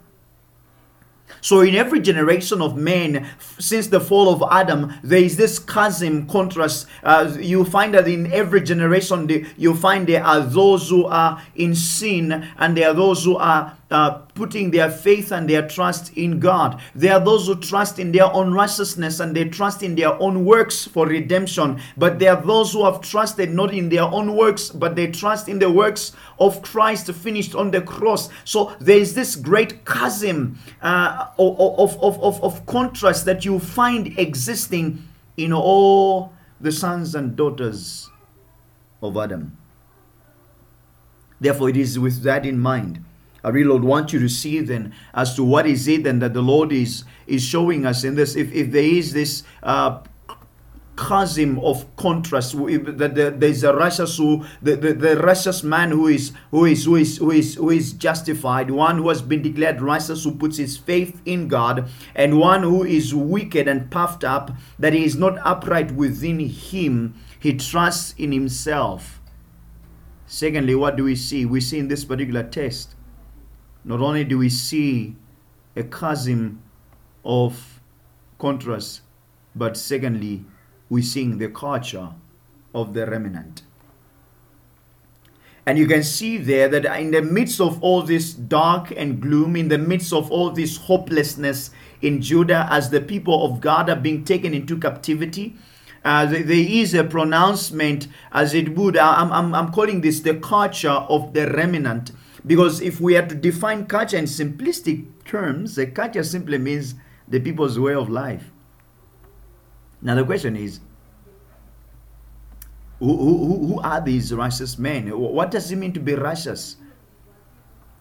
So, 1.40 1.62
in 1.62 1.76
every 1.76 2.02
generation 2.02 2.62
of 2.62 2.76
men 2.76 3.28
since 3.58 3.88
the 3.88 4.02
fall 4.02 4.30
of 4.30 4.44
Adam, 4.52 4.94
there 5.02 5.24
is 5.24 5.38
this 5.38 5.60
chasm 5.60 6.28
contrast. 6.28 6.88
Uh, 7.04 7.36
you 7.40 7.64
find 7.64 7.94
that 7.94 8.08
in 8.08 8.32
every 8.32 8.62
generation, 8.62 9.48
you 9.58 9.76
find 9.76 10.06
there 10.06 10.24
are 10.24 10.42
those 10.42 10.90
who 10.90 11.06
are 11.06 11.42
in 11.56 11.74
sin, 11.74 12.48
and 12.58 12.76
there 12.76 12.90
are 12.90 12.94
those 12.94 13.24
who 13.24 13.38
are 13.38 13.78
uh, 13.92 14.20
putting 14.36 14.72
their 14.72 14.90
faith 14.90 15.32
and 15.32 15.50
their 15.50 15.68
trust 15.68 16.18
in 16.18 16.40
God. 16.40 16.82
There 16.96 17.14
are 17.14 17.20
those 17.20 17.48
who 17.48 17.56
trust 17.60 18.00
in 18.00 18.12
their 18.12 18.32
own 18.32 18.54
righteousness 18.54 19.20
and 19.20 19.36
they 19.36 19.46
trust 19.46 19.84
in 19.84 19.96
their 19.96 20.14
own 20.22 20.46
works 20.46 20.88
for 20.88 21.06
redemption. 21.06 21.80
But 21.98 22.18
there 22.18 22.36
are 22.36 22.42
those 22.42 22.72
who 22.72 22.86
have 22.86 23.02
trusted 23.02 23.52
not 23.52 23.74
in 23.74 23.90
their 23.90 24.04
own 24.04 24.36
works, 24.36 24.70
but 24.70 24.96
they 24.96 25.08
trust 25.08 25.50
in 25.50 25.60
the 25.60 25.70
works 25.70 26.14
of 26.40 26.62
Christ 26.62 27.12
finished 27.12 27.54
on 27.54 27.72
the 27.72 27.82
cross. 27.82 28.30
So 28.46 28.74
there 28.80 28.98
is 28.98 29.14
this 29.14 29.36
great 29.36 29.86
chasm 29.86 30.58
uh, 30.82 31.28
of, 31.38 32.02
of, 32.02 32.24
of, 32.24 32.44
of 32.44 32.66
contrast 32.66 33.26
that 33.26 33.44
you 33.44 33.60
find 33.60 34.18
existing 34.18 35.08
in 35.36 35.52
all 35.52 36.34
the 36.62 36.72
sons 36.72 37.16
and 37.16 37.36
daughters 37.36 38.10
of 39.02 39.18
Adam. 39.18 39.58
Therefore, 41.40 41.70
it 41.70 41.78
is 41.78 41.98
with 41.98 42.22
that 42.24 42.46
in 42.46 42.60
mind 42.60 43.04
I 43.44 43.50
really 43.50 43.72
would 43.72 43.84
want 43.84 44.14
you 44.14 44.20
to 44.20 44.30
see 44.30 44.60
then 44.62 44.94
as 45.14 45.36
to 45.36 45.44
what 45.44 45.66
is 45.66 45.88
it 45.88 46.04
then 46.04 46.20
that 46.20 46.34
the 46.34 46.42
Lord 46.42 46.72
is 46.72 47.04
is 47.28 47.44
showing 47.44 47.86
us 47.86 48.04
in 48.04 48.16
this. 48.16 48.36
If, 48.36 48.52
if 48.52 48.72
there 48.72 48.84
is 48.84 49.14
this 49.14 49.44
uh, 49.64 50.00
chasm 50.98 51.58
of 51.60 51.96
contrast 51.96 52.56
that 52.56 53.16
the, 53.16 53.34
there's 53.36 53.64
a 53.64 53.74
righteous 53.74 54.18
who 54.18 54.46
the, 54.62 54.76
the, 54.76 54.94
the 54.94 55.18
righteous 55.18 55.64
man 55.64 55.90
who 55.90 56.08
is 56.08 56.32
who 56.52 56.66
is 56.66 56.86
who 56.86 56.96
is 56.96 57.18
who 57.18 57.32
is 57.32 57.56
who 57.56 57.70
is 57.70 57.94
justified 57.94 58.70
one 58.70 58.98
who 58.98 59.10
has 59.10 59.22
been 59.22 59.42
declared 59.42 59.82
righteous 59.82 60.24
who 60.24 60.36
puts 60.36 60.58
his 60.58 60.78
faith 60.78 61.22
in 61.26 61.48
god 61.48 61.90
and 62.14 62.40
one 62.40 62.62
who 62.62 62.84
is 62.84 63.16
wicked 63.16 63.68
and 63.68 63.90
puffed 63.90 64.24
up 64.24 64.52
that 64.78 64.94
he 64.94 65.04
is 65.04 65.16
not 65.16 65.40
upright 65.44 65.92
within 65.94 66.40
him 66.40 67.16
he 67.40 67.54
trusts 67.54 68.14
in 68.18 68.32
himself 68.32 69.22
secondly 70.28 70.76
what 70.76 70.96
do 70.98 71.06
we 71.06 71.16
see 71.16 71.46
we 71.46 71.62
see 71.62 71.80
in 71.80 71.88
this 71.88 72.06
particular 72.06 72.44
text 72.44 72.96
not 73.84 74.00
only 74.00 74.24
do 74.24 74.38
we 74.38 74.50
see 74.50 75.16
a 75.76 75.84
chasm 75.84 76.62
of 77.24 77.80
contrast, 78.38 79.02
but 79.56 79.78
secondly, 79.78 80.46
we 80.90 81.02
see 81.02 81.32
the 81.32 81.48
culture 81.48 82.10
of 82.74 82.94
the 82.94 83.06
remnant. 83.06 83.64
And 85.66 85.78
you 85.78 85.88
can 85.88 86.04
see 86.04 86.38
there 86.38 86.68
that 86.70 86.86
in 87.00 87.12
the 87.12 87.22
midst 87.22 87.62
of 87.62 87.82
all 87.84 88.02
this 88.02 88.34
dark 88.34 88.92
and 88.96 89.22
gloom, 89.22 89.56
in 89.56 89.68
the 89.68 89.78
midst 89.78 90.12
of 90.12 90.32
all 90.32 90.50
this 90.50 90.78
hopelessness 90.78 91.70
in 92.02 92.22
Judah, 92.22 92.68
as 92.72 92.90
the 92.90 93.00
people 93.00 93.46
of 93.46 93.62
God 93.62 93.90
are 93.90 93.96
being 93.96 94.24
taken 94.24 94.54
into 94.54 94.78
captivity, 94.78 95.56
uh, 96.04 96.26
there 96.26 96.44
is 96.48 96.96
a 96.96 97.04
pronouncement, 97.04 98.08
as 98.32 98.56
it 98.56 98.76
would. 98.76 98.98
I'm, 98.98 99.32
I'm, 99.32 99.54
I'm 99.54 99.72
calling 99.72 100.02
this 100.02 100.22
the 100.22 100.34
culture 100.36 100.90
of 100.90 101.34
the 101.34 101.52
remnant. 101.52 102.12
Because 102.46 102.82
if 102.82 103.00
we 103.00 103.16
are 103.16 103.26
to 103.26 103.36
define 103.36 103.86
culture 103.86 104.18
in 104.18 104.26
simplistic 104.26 105.06
terms, 105.26 105.78
a 105.78 105.86
culture 105.86 106.24
simply 106.24 106.58
means 106.58 106.96
the 107.28 107.40
people's 107.40 107.78
way 107.78 107.94
of 107.94 108.10
life. 108.10 108.52
Now 110.02 110.16
the 110.16 110.24
question 110.24 110.56
is, 110.56 110.80
who, 113.00 113.18
who, 113.18 113.68
who 113.68 113.82
are 113.82 114.02
these 114.02 114.34
righteous 114.34 114.78
men? 114.78 115.08
What 115.08 115.52
does 115.52 115.72
it 115.72 115.76
mean 115.76 115.94
to 115.94 116.00
be 116.00 116.14
righteous? 116.14 116.78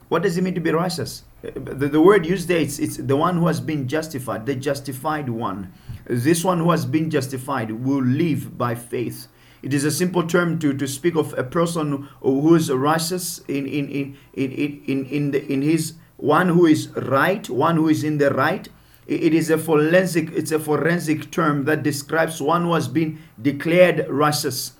What 0.08 0.22
does 0.22 0.36
it 0.36 0.42
mean 0.42 0.54
to 0.54 0.60
be 0.60 0.70
righteous? 0.70 1.24
The, 1.42 1.88
the 1.88 2.00
word 2.00 2.26
used 2.26 2.48
there, 2.48 2.58
it's, 2.58 2.78
it's 2.78 2.96
the 2.96 3.16
one 3.16 3.36
who 3.38 3.46
has 3.46 3.60
been 3.60 3.88
justified, 3.88 4.44
the 4.44 4.54
justified 4.54 5.28
one. 5.28 5.72
This 6.04 6.44
one 6.44 6.58
who 6.58 6.70
has 6.70 6.84
been 6.84 7.10
justified 7.10 7.70
will 7.70 8.02
live 8.02 8.58
by 8.58 8.74
faith. 8.74 9.28
It 9.62 9.74
is 9.74 9.84
a 9.84 9.90
simple 9.90 10.26
term 10.26 10.58
to, 10.60 10.72
to 10.72 10.88
speak 10.88 11.16
of 11.16 11.36
a 11.38 11.44
person 11.44 12.08
who 12.20 12.54
is 12.54 12.70
righteous 12.70 13.40
in, 13.46 13.66
in, 13.66 13.88
in, 13.90 14.16
in, 14.34 14.82
in, 14.86 15.06
in, 15.06 15.30
the, 15.32 15.52
in 15.52 15.62
his 15.62 15.94
one 16.16 16.48
who 16.48 16.66
is 16.66 16.88
right, 16.90 17.48
one 17.48 17.76
who 17.76 17.88
is 17.88 18.04
in 18.04 18.18
the 18.18 18.30
right. 18.30 18.68
It 19.06 19.34
is 19.34 19.50
a 19.50 19.58
forensic, 19.58 20.30
it's 20.32 20.52
a 20.52 20.58
forensic 20.58 21.30
term 21.30 21.64
that 21.64 21.82
describes 21.82 22.40
one 22.40 22.62
who 22.62 22.74
has 22.74 22.88
been 22.88 23.18
declared 23.40 24.06
righteous. 24.08 24.74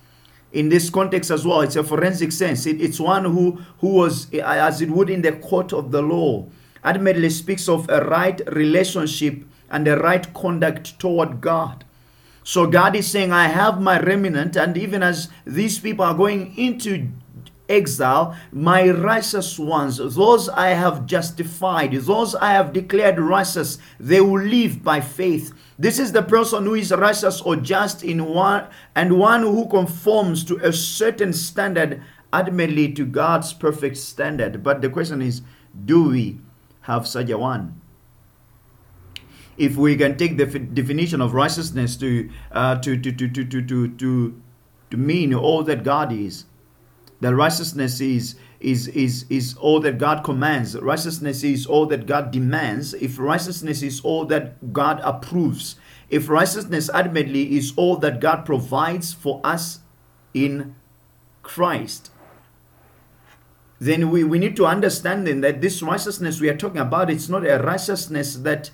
In 0.53 0.69
this 0.69 0.89
context 0.89 1.31
as 1.31 1.45
well, 1.45 1.61
it's 1.61 1.75
a 1.75 1.83
forensic 1.83 2.31
sense. 2.31 2.65
It, 2.65 2.81
it's 2.81 2.99
one 2.99 3.25
who, 3.25 3.61
who 3.79 3.89
was, 3.89 4.33
as 4.33 4.81
it 4.81 4.89
would 4.89 5.09
in 5.09 5.21
the 5.21 5.33
court 5.33 5.73
of 5.73 5.91
the 5.91 6.01
law, 6.01 6.47
admittedly 6.83 7.29
speaks 7.29 7.69
of 7.69 7.89
a 7.89 8.05
right 8.05 8.41
relationship 8.53 9.43
and 9.69 9.87
a 9.87 9.97
right 9.97 10.33
conduct 10.33 10.99
toward 10.99 11.41
God. 11.41 11.85
So 12.51 12.67
God 12.67 12.97
is 12.97 13.09
saying, 13.09 13.31
I 13.31 13.47
have 13.47 13.79
my 13.79 13.97
remnant, 13.97 14.57
and 14.57 14.75
even 14.75 15.01
as 15.03 15.29
these 15.45 15.79
people 15.79 16.03
are 16.03 16.13
going 16.13 16.53
into 16.57 17.07
exile, 17.69 18.35
my 18.51 18.89
righteous 18.89 19.57
ones, 19.57 19.99
those 19.99 20.49
I 20.49 20.71
have 20.71 21.05
justified, 21.05 21.93
those 21.93 22.35
I 22.35 22.51
have 22.51 22.73
declared 22.73 23.21
righteous, 23.21 23.77
they 24.01 24.19
will 24.19 24.43
live 24.43 24.83
by 24.83 24.99
faith. 24.99 25.53
This 25.79 25.97
is 25.97 26.11
the 26.11 26.23
person 26.23 26.65
who 26.65 26.73
is 26.73 26.91
righteous 26.91 27.39
or 27.39 27.55
just 27.55 28.03
in 28.03 28.25
one 28.25 28.67
and 28.97 29.17
one 29.17 29.43
who 29.43 29.69
conforms 29.69 30.43
to 30.43 30.57
a 30.57 30.73
certain 30.73 31.31
standard, 31.31 32.03
ultimately 32.33 32.91
to 32.91 33.05
God's 33.05 33.53
perfect 33.53 33.95
standard. 33.95 34.61
But 34.61 34.81
the 34.81 34.89
question 34.89 35.21
is, 35.21 35.41
do 35.85 36.09
we 36.09 36.41
have 36.81 37.07
such 37.07 37.29
a 37.29 37.37
one? 37.37 37.80
if 39.61 39.75
we 39.77 39.95
can 39.95 40.17
take 40.17 40.37
the 40.37 40.45
definition 40.47 41.21
of 41.21 41.35
righteousness 41.35 41.95
to, 41.97 42.27
uh, 42.51 42.75
to, 42.79 42.97
to, 42.97 43.11
to, 43.11 43.27
to, 43.27 43.45
to, 43.45 43.87
to, 43.89 44.41
to 44.89 44.97
mean 44.97 45.35
all 45.35 45.61
that 45.63 45.83
God 45.83 46.11
is, 46.11 46.45
that 47.19 47.35
righteousness 47.35 48.01
is 48.01 48.35
is 48.59 48.87
is 48.89 49.25
is 49.29 49.55
all 49.57 49.79
that 49.81 49.99
God 49.99 50.23
commands. 50.23 50.75
Righteousness 50.75 51.43
is 51.43 51.67
all 51.67 51.85
that 51.87 52.07
God 52.07 52.31
demands. 52.31 52.95
If 52.95 53.19
righteousness 53.19 53.83
is 53.83 54.01
all 54.01 54.25
that 54.25 54.73
God 54.73 54.99
approves, 55.03 55.75
if 56.09 56.27
righteousness 56.27 56.89
ultimately 56.91 57.55
is 57.55 57.73
all 57.75 57.97
that 57.97 58.19
God 58.19 58.43
provides 58.43 59.13
for 59.13 59.39
us 59.43 59.81
in 60.33 60.75
Christ, 61.43 62.09
then 63.79 64.09
we, 64.09 64.23
we 64.23 64.39
need 64.39 64.55
to 64.55 64.65
understand 64.65 65.27
then 65.27 65.41
that 65.41 65.61
this 65.61 65.83
righteousness 65.83 66.41
we 66.41 66.49
are 66.49 66.57
talking 66.57 66.81
about, 66.81 67.11
it's 67.11 67.29
not 67.29 67.45
a 67.45 67.59
righteousness 67.59 68.35
that 68.37 68.71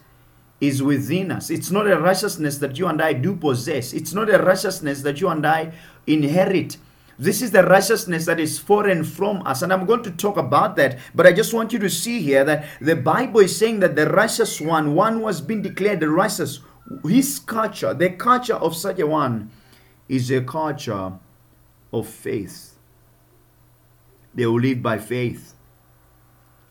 is 0.60 0.82
within 0.82 1.32
us. 1.32 1.50
It's 1.50 1.72
not 1.72 1.88
a 1.88 2.00
righteousness 2.00 2.58
that 2.60 2.78
you 2.78 2.88
and 2.88 3.02
I 3.02 3.14
do 3.14 3.36
possess. 3.36 3.94
It's 3.94 4.14
not 4.14 4.30
a 4.30 4.40
righteousness 4.40 5.02
that 5.04 5.22
you 5.22 5.30
and 5.30 5.46
I 5.46 5.72
inherit. 6.08 6.78
This 7.20 7.42
is 7.42 7.52
the 7.52 7.64
righteousness 7.64 8.26
that 8.26 8.40
is 8.40 8.60
foreign 8.60 9.04
from 9.04 9.46
us. 9.46 9.62
And 9.62 9.74
I'm 9.74 9.86
going 9.86 10.04
to 10.04 10.12
talk 10.12 10.38
about 10.38 10.76
that. 10.76 11.00
But 11.16 11.26
I 11.26 11.34
just 11.34 11.54
want 11.54 11.74
you 11.74 11.80
to 11.80 11.90
see 11.90 12.22
here 12.22 12.44
that 12.44 12.66
the 12.80 12.96
Bible 12.96 13.40
is 13.40 13.58
saying 13.58 13.80
that 13.80 13.96
the 13.96 14.08
righteous 14.08 14.62
one, 14.62 14.94
one 14.94 15.22
was 15.22 15.42
being 15.42 15.62
declared 15.62 16.00
the 16.00 16.10
righteous, 16.10 16.60
his 17.04 17.40
culture, 17.40 17.94
the 17.94 18.12
culture 18.12 18.56
of 18.56 18.76
such 18.76 19.00
a 19.00 19.08
one, 19.08 19.52
is 20.08 20.32
a 20.32 20.42
culture 20.42 21.14
of 21.92 22.08
faith. 22.08 22.78
They 24.34 24.46
will 24.46 24.60
live 24.60 24.84
by 24.84 25.00
faith. 25.00 25.56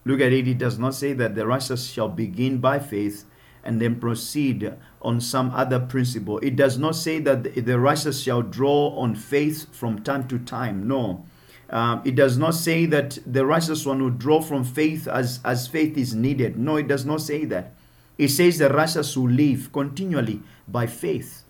Look 0.04 0.20
at 0.20 0.32
it, 0.32 0.46
it 0.46 0.58
does 0.58 0.78
not 0.78 0.94
say 0.94 1.12
that 1.14 1.34
the 1.34 1.44
righteous 1.44 1.90
shall 1.90 2.08
begin 2.08 2.58
by 2.58 2.78
faith 2.78 3.24
and 3.66 3.80
then 3.80 3.96
proceed 3.96 4.72
on 5.02 5.20
some 5.20 5.50
other 5.50 5.78
principle. 5.80 6.38
It 6.38 6.56
does 6.56 6.78
not 6.78 6.96
say 6.96 7.18
that 7.20 7.42
the- 7.44 7.78
righteous 7.78 8.20
shall 8.22 8.42
draw 8.42 8.96
on 8.96 9.14
faith 9.14 9.66
from 9.74 10.02
time 10.02 10.26
to 10.28 10.38
time. 10.38 10.88
No. 10.88 11.26
Um, 11.68 12.00
it 12.04 12.14
does 12.14 12.38
not 12.38 12.54
say 12.54 12.86
that 12.86 13.18
the 13.26 13.44
righteous 13.44 13.84
one 13.84 14.00
will 14.02 14.10
draw 14.10 14.40
from 14.40 14.62
faith 14.62 15.08
as, 15.08 15.40
as 15.44 15.66
faith 15.66 15.98
is 15.98 16.14
needed. 16.14 16.56
No, 16.56 16.76
it 16.76 16.86
does 16.86 17.04
not 17.04 17.20
say 17.20 17.44
that. 17.46 17.74
It 18.18 18.28
says 18.28 18.58
the 18.58 18.70
righteous 18.70 19.16
will 19.16 19.28
live 19.28 19.72
continually 19.72 20.40
by 20.68 20.86
faith. 20.86 21.42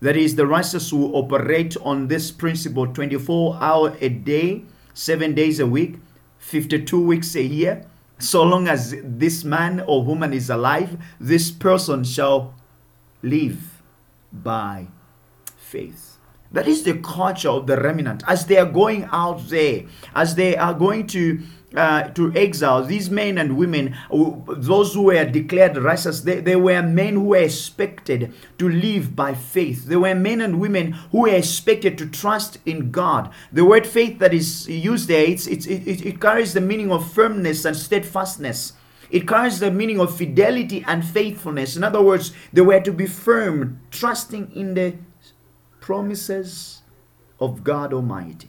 That 0.00 0.16
is, 0.16 0.36
the 0.36 0.46
righteous 0.46 0.92
will 0.92 1.16
operate 1.16 1.76
on 1.82 2.08
this 2.08 2.30
principle 2.30 2.86
24 2.86 3.58
hour 3.60 3.96
a 4.00 4.08
day, 4.08 4.64
seven 4.94 5.34
days 5.34 5.60
a 5.60 5.66
week, 5.66 5.96
52 6.38 7.00
weeks 7.00 7.34
a 7.34 7.42
year. 7.42 7.84
So 8.18 8.42
long 8.42 8.66
as 8.66 8.94
this 9.02 9.44
man 9.44 9.80
or 9.86 10.04
woman 10.04 10.32
is 10.32 10.50
alive, 10.50 10.98
this 11.20 11.50
person 11.50 12.02
shall 12.04 12.54
live 13.22 13.82
by 14.32 14.88
faith. 15.56 16.18
That 16.50 16.66
is 16.66 16.82
the 16.82 16.94
culture 16.98 17.50
of 17.50 17.66
the 17.66 17.76
remnant. 17.76 18.22
As 18.26 18.46
they 18.46 18.56
are 18.56 18.66
going 18.66 19.08
out 19.12 19.48
there, 19.48 19.84
as 20.14 20.34
they 20.34 20.56
are 20.56 20.74
going 20.74 21.06
to 21.08 21.42
uh, 21.76 22.04
to 22.10 22.32
exile, 22.34 22.82
these 22.82 23.10
men 23.10 23.36
and 23.36 23.56
women, 23.56 23.94
those 24.48 24.94
who 24.94 25.02
were 25.02 25.24
declared 25.24 25.76
righteous, 25.76 26.20
they, 26.22 26.40
they 26.40 26.56
were 26.56 26.82
men 26.82 27.14
who 27.14 27.24
were 27.24 27.36
expected 27.38 28.32
to 28.58 28.68
live 28.68 29.14
by 29.14 29.34
faith. 29.34 29.84
They 29.86 29.96
were 29.96 30.14
men 30.14 30.40
and 30.40 30.60
women 30.60 30.92
who 31.12 31.22
were 31.22 31.28
expected 31.34 31.98
to 31.98 32.06
trust 32.06 32.58
in 32.64 32.90
God. 32.90 33.30
The 33.52 33.64
word 33.64 33.86
faith 33.86 34.18
that 34.20 34.32
is 34.32 34.68
used 34.68 35.08
there, 35.08 35.24
it's, 35.24 35.46
it's, 35.46 35.66
it, 35.66 35.86
it- 35.86 36.06
it 36.06 36.20
carries 36.20 36.54
the 36.54 36.60
meaning 36.60 36.90
of 36.90 37.12
firmness 37.12 37.64
and 37.64 37.76
steadfastness. 37.76 38.72
It 39.10 39.26
carries 39.26 39.58
the 39.60 39.70
meaning 39.70 40.00
of 40.00 40.16
fidelity 40.16 40.84
and 40.86 41.04
faithfulness. 41.04 41.76
In 41.76 41.84
other 41.84 42.02
words, 42.02 42.32
they 42.52 42.60
were 42.60 42.80
to 42.80 42.92
be 42.92 43.06
firm, 43.06 43.80
trusting 43.90 44.52
in 44.54 44.74
the 44.74 44.94
promises 45.80 46.82
of 47.40 47.64
God 47.64 47.92
Almighty. 47.92 48.48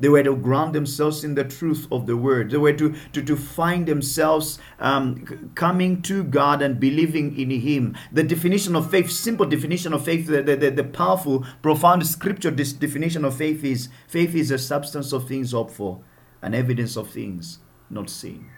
They 0.00 0.08
were 0.08 0.22
to 0.22 0.36
ground 0.36 0.74
themselves 0.74 1.24
in 1.24 1.34
the 1.34 1.44
truth 1.44 1.88
of 1.90 2.06
the 2.06 2.16
word. 2.16 2.50
They 2.50 2.56
were 2.56 2.72
to, 2.72 2.94
to, 3.12 3.22
to 3.22 3.36
find 3.36 3.86
themselves 3.86 4.58
um, 4.78 5.50
coming 5.54 6.02
to 6.02 6.22
God 6.22 6.62
and 6.62 6.78
believing 6.78 7.38
in 7.38 7.50
Him. 7.50 7.96
The 8.12 8.22
definition 8.22 8.76
of 8.76 8.90
faith, 8.90 9.10
simple 9.10 9.46
definition 9.46 9.92
of 9.92 10.04
faith, 10.04 10.26
the, 10.26 10.42
the, 10.42 10.56
the, 10.56 10.70
the 10.70 10.84
powerful, 10.84 11.44
profound 11.62 12.06
scripture 12.06 12.50
dis- 12.50 12.72
definition 12.72 13.24
of 13.24 13.36
faith 13.36 13.64
is 13.64 13.88
faith 14.06 14.34
is 14.34 14.50
a 14.50 14.58
substance 14.58 15.12
of 15.12 15.26
things 15.26 15.52
hoped 15.52 15.72
for, 15.72 16.00
an 16.42 16.54
evidence 16.54 16.96
of 16.96 17.10
things 17.10 17.58
not 17.90 18.08
seen. 18.08 18.48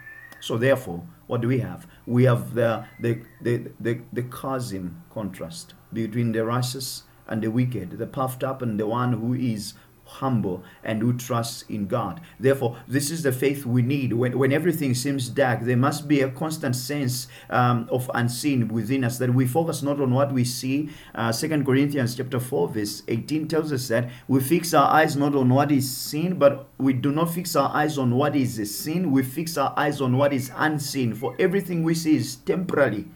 So 0.40 0.56
therefore, 0.56 1.06
what 1.26 1.42
do 1.42 1.48
we 1.48 1.60
have? 1.60 1.86
We 2.06 2.24
have 2.24 2.54
the 2.54 2.86
the 2.98 3.22
the 3.40 3.70
the, 3.78 4.00
the 4.12 4.22
chasm 4.22 5.02
contrast 5.10 5.74
between 5.92 6.32
the 6.32 6.44
righteous 6.44 7.04
and 7.28 7.42
the 7.42 7.48
wicked, 7.48 7.98
the 7.98 8.06
puffed 8.06 8.42
up 8.42 8.62
and 8.62 8.80
the 8.80 8.86
one 8.86 9.12
who 9.12 9.34
is 9.34 9.74
humble 10.10 10.62
and 10.82 11.00
who 11.00 11.12
trusts 11.12 11.62
in 11.68 11.86
God. 11.86 12.20
Therefore, 12.38 12.76
this 12.88 13.10
is 13.10 13.22
the 13.22 13.32
faith 13.32 13.64
we 13.64 13.82
need. 13.82 14.12
When, 14.12 14.38
when 14.38 14.52
everything 14.52 14.94
seems 14.94 15.28
dark, 15.28 15.60
there 15.62 15.76
must 15.76 16.08
be 16.08 16.20
a 16.20 16.30
constant 16.30 16.76
sense 16.76 17.28
um, 17.48 17.88
of 17.90 18.10
unseen 18.14 18.68
within 18.68 19.04
us 19.04 19.18
that 19.18 19.32
we 19.32 19.46
focus 19.46 19.82
not 19.82 20.00
on 20.00 20.12
what 20.12 20.32
we 20.32 20.44
see. 20.44 20.90
Uh, 21.14 21.32
2 21.32 21.64
Corinthians 21.64 22.16
chapter 22.16 22.40
4, 22.40 22.68
verse 22.68 23.02
18 23.08 23.48
tells 23.48 23.72
us 23.72 23.88
that 23.88 24.10
we 24.28 24.40
fix 24.40 24.74
our 24.74 24.90
eyes 24.90 25.16
not 25.16 25.34
on 25.34 25.48
what 25.48 25.70
is 25.70 25.90
seen, 25.90 26.38
but 26.38 26.68
we 26.78 26.92
do 26.92 27.12
not 27.12 27.32
fix 27.32 27.54
our 27.54 27.70
eyes 27.74 27.98
on 27.98 28.14
what 28.14 28.34
is 28.34 28.56
seen. 28.76 29.10
We 29.10 29.22
fix 29.22 29.56
our 29.56 29.72
eyes 29.76 30.00
on 30.00 30.16
what 30.16 30.32
is 30.32 30.50
unseen. 30.56 31.14
For 31.14 31.34
everything 31.38 31.82
we 31.82 31.94
see 31.94 32.16
is 32.16 32.36
temporary 32.36 33.06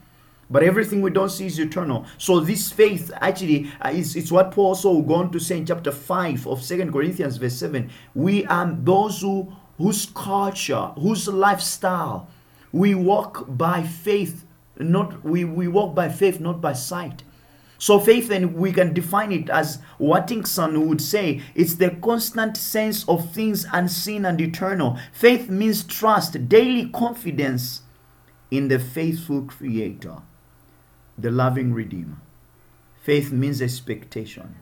but 0.55 0.63
everything 0.63 1.03
we 1.03 1.11
don't 1.11 1.31
see 1.31 1.47
is 1.47 1.59
eternal. 1.59 2.07
So 2.17 2.39
this 2.39 2.71
faith 2.71 3.11
actually 3.21 3.73
uh, 3.85 3.89
is 3.89 4.15
it's 4.15 4.31
what 4.31 4.53
paul 4.53 4.67
also 4.67 5.03
go 5.03 5.15
on 5.15 5.33
to 5.33 5.41
say 5.41 5.57
in 5.59 5.67
chapter 5.67 5.91
5 5.91 6.47
of 6.47 6.63
Second 6.63 6.93
corinthians 6.93 7.39
verse 7.39 7.57
7 7.57 7.91
we 8.15 8.47
are 8.47 8.73
those 8.73 9.21
who 9.21 9.53
whose 9.79 10.07
culture 10.15 10.93
whose 10.97 11.27
lifestyle 11.27 12.29
we 12.71 12.95
walk 12.95 13.47
by 13.49 13.83
faith 13.83 14.45
not 14.79 15.25
we 15.25 15.45
we 15.45 15.67
walk 15.67 15.93
by 15.93 16.09
faith 16.09 16.39
not 16.39 16.61
by 16.61 16.73
sight. 16.73 17.25
So 17.79 17.99
faith 17.99 18.29
then 18.29 18.55
we 18.55 18.73
can 18.73 18.95
define 18.95 19.33
it 19.33 19.51
as 19.51 19.79
Wattingson 19.99 20.87
would 20.87 21.03
say 21.03 21.43
it's 21.57 21.75
the 21.75 21.91
constant 21.91 22.57
sense 22.57 23.05
of 23.09 23.33
things 23.33 23.67
unseen 23.73 24.25
and 24.25 24.41
eternal. 24.41 25.01
Faith 25.13 25.51
means 25.51 25.83
trust 25.83 26.49
daily 26.49 26.91
confidence 26.91 27.83
in 28.53 28.69
the 28.69 28.79
faithful 28.79 29.43
creator 29.43 30.23
the 31.19 31.31
loving 31.31 31.73
redeemer. 31.73 32.19
Faith 33.03 33.33
means 33.33 33.61
expectation. 33.61 34.55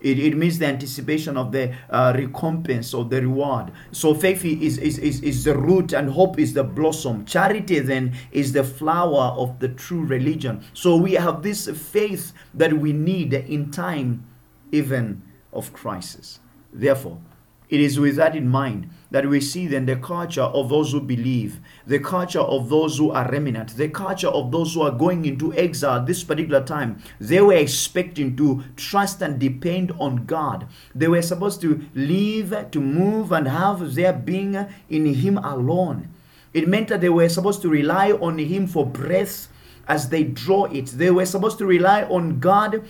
It, 0.00 0.18
it 0.18 0.36
means 0.36 0.58
the 0.58 0.66
anticipation 0.66 1.36
of 1.36 1.52
the 1.52 1.74
uh, 1.88 2.12
recompense 2.14 2.92
or 2.92 3.06
the 3.06 3.22
reward. 3.22 3.72
So 3.90 4.14
faith 4.14 4.44
is, 4.44 4.76
is, 4.76 4.98
is, 4.98 5.22
is 5.22 5.44
the 5.44 5.56
root 5.56 5.94
and 5.94 6.10
hope 6.10 6.38
is 6.38 6.52
the 6.52 6.62
blossom. 6.64 7.24
Charity 7.24 7.78
then 7.78 8.14
is 8.30 8.52
the 8.52 8.64
flower 8.64 9.34
of 9.38 9.60
the 9.60 9.68
true 9.68 10.04
religion. 10.04 10.62
So 10.74 10.96
we 10.96 11.12
have 11.14 11.42
this 11.42 11.68
faith 11.68 12.32
that 12.52 12.74
we 12.74 12.92
need 12.92 13.32
in 13.32 13.70
time 13.70 14.26
even 14.72 15.22
of 15.52 15.72
crisis. 15.72 16.40
Therefore 16.72 17.18
it 17.68 17.80
is 17.80 17.98
with 17.98 18.16
that 18.16 18.36
in 18.36 18.48
mind 18.48 18.90
that 19.10 19.28
we 19.28 19.40
see 19.40 19.66
then 19.66 19.86
the 19.86 19.96
culture 19.96 20.42
of 20.42 20.68
those 20.68 20.92
who 20.92 21.00
believe, 21.00 21.60
the 21.86 21.98
culture 21.98 22.40
of 22.40 22.68
those 22.68 22.98
who 22.98 23.10
are 23.10 23.30
remnant, 23.30 23.76
the 23.76 23.88
culture 23.88 24.28
of 24.28 24.50
those 24.50 24.74
who 24.74 24.82
are 24.82 24.90
going 24.90 25.24
into 25.24 25.54
exile 25.54 26.04
this 26.04 26.24
particular 26.24 26.62
time. 26.62 27.00
They 27.20 27.40
were 27.40 27.54
expecting 27.54 28.36
to 28.36 28.64
trust 28.76 29.22
and 29.22 29.38
depend 29.38 29.92
on 29.98 30.26
God. 30.26 30.66
They 30.94 31.08
were 31.08 31.22
supposed 31.22 31.60
to 31.62 31.84
live, 31.94 32.70
to 32.72 32.80
move, 32.80 33.32
and 33.32 33.46
have 33.48 33.94
their 33.94 34.12
being 34.12 34.56
in 34.90 35.14
Him 35.14 35.38
alone. 35.38 36.08
It 36.52 36.68
meant 36.68 36.88
that 36.88 37.00
they 37.00 37.08
were 37.08 37.28
supposed 37.28 37.62
to 37.62 37.68
rely 37.68 38.12
on 38.12 38.38
Him 38.38 38.66
for 38.66 38.84
breath 38.84 39.48
as 39.88 40.08
they 40.08 40.24
draw 40.24 40.64
it. 40.64 40.86
They 40.86 41.10
were 41.10 41.26
supposed 41.26 41.58
to 41.58 41.66
rely 41.66 42.02
on 42.04 42.40
God 42.40 42.84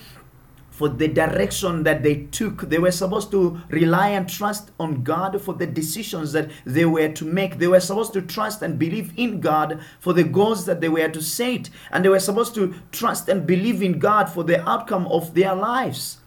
for 0.75 0.89
the 0.89 1.07
direction 1.07 1.85
that 1.85 2.03
they 2.03 2.25
took. 2.33 2.63
They 2.63 2.79
were 2.79 2.91
supposed 2.91 3.31
to 3.31 3.61
rely 3.69 4.09
and 4.09 4.29
trust 4.29 4.73
on 4.81 5.05
God 5.05 5.41
for 5.41 5.55
the 5.55 5.69
decisions 5.69 6.33
that 6.33 6.51
they 6.65 6.85
were 6.85 7.11
to 7.11 7.25
make. 7.25 7.59
They 7.59 7.69
were 7.69 7.79
supposed 7.79 8.13
to 8.15 8.23
trust 8.23 8.61
and 8.61 8.77
believe 8.77 9.13
in 9.17 9.41
God 9.41 9.81
for 10.01 10.13
the 10.13 10.25
goals 10.25 10.67
that 10.67 10.81
they 10.81 10.89
were 10.89 11.09
to 11.09 11.23
set. 11.23 11.71
And 11.93 12.05
they 12.05 12.09
were 12.09 12.19
supposed 12.19 12.57
to 12.57 12.75
trust 12.91 13.29
and 13.29 13.47
believe 13.47 13.85
in 13.85 14.01
God 14.01 14.29
for 14.29 14.43
the 14.43 14.69
outcome 14.69 15.07
of 15.07 15.35
their 15.35 15.55
lives. 15.55 16.19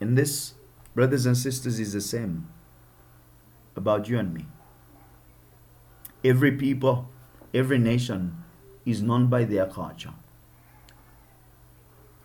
And 0.00 0.16
this, 0.16 0.54
brothers 0.94 1.26
and 1.26 1.36
sisters, 1.36 1.78
is 1.78 1.92
the 1.92 2.00
same 2.00 2.48
about 3.76 4.08
you 4.08 4.18
and 4.18 4.32
me. 4.32 4.46
Every 6.24 6.52
people, 6.52 7.10
every 7.52 7.78
nation 7.78 8.42
is 8.86 9.02
known 9.02 9.26
by 9.26 9.44
their 9.44 9.66
culture 9.66 10.14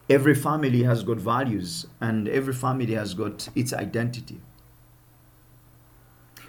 every 0.10 0.34
family 0.34 0.84
has 0.84 1.04
got 1.04 1.18
values 1.18 1.86
and 2.02 2.28
every 2.28 2.54
family 2.54 2.94
has 2.94 3.14
got 3.14 3.48
its 3.56 3.74
identity. 3.74 4.42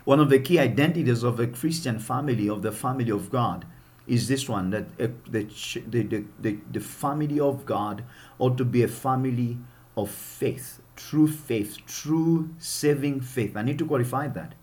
One 0.05 0.19
of 0.19 0.31
the 0.31 0.39
key 0.39 0.59
identities 0.59 1.23
of 1.23 1.39
a 1.39 1.47
Christian 1.47 1.99
family, 1.99 2.49
of 2.49 2.63
the 2.63 2.73
family 2.73 3.11
of 3.11 3.31
God, 3.31 3.67
is 4.07 4.29
this 4.29 4.49
one 4.49 4.71
that 4.71 4.87
uh, 4.99 5.09
the, 5.29 5.45
the, 5.87 6.25
the, 6.41 6.59
the 6.73 6.81
family 6.81 7.39
of 7.39 7.67
God 7.67 8.03
ought 8.39 8.57
to 8.59 8.65
be 8.65 8.83
a 8.83 8.89
family 8.89 9.59
of 9.97 10.11
faith, 10.11 10.81
true 10.97 11.29
faith, 11.29 11.77
true 11.87 12.51
saving 12.59 13.21
faith. 13.21 13.57
I 13.57 13.63
need 13.63 13.79
to 13.79 13.87
qualify 13.87 14.29
that. 14.29 14.55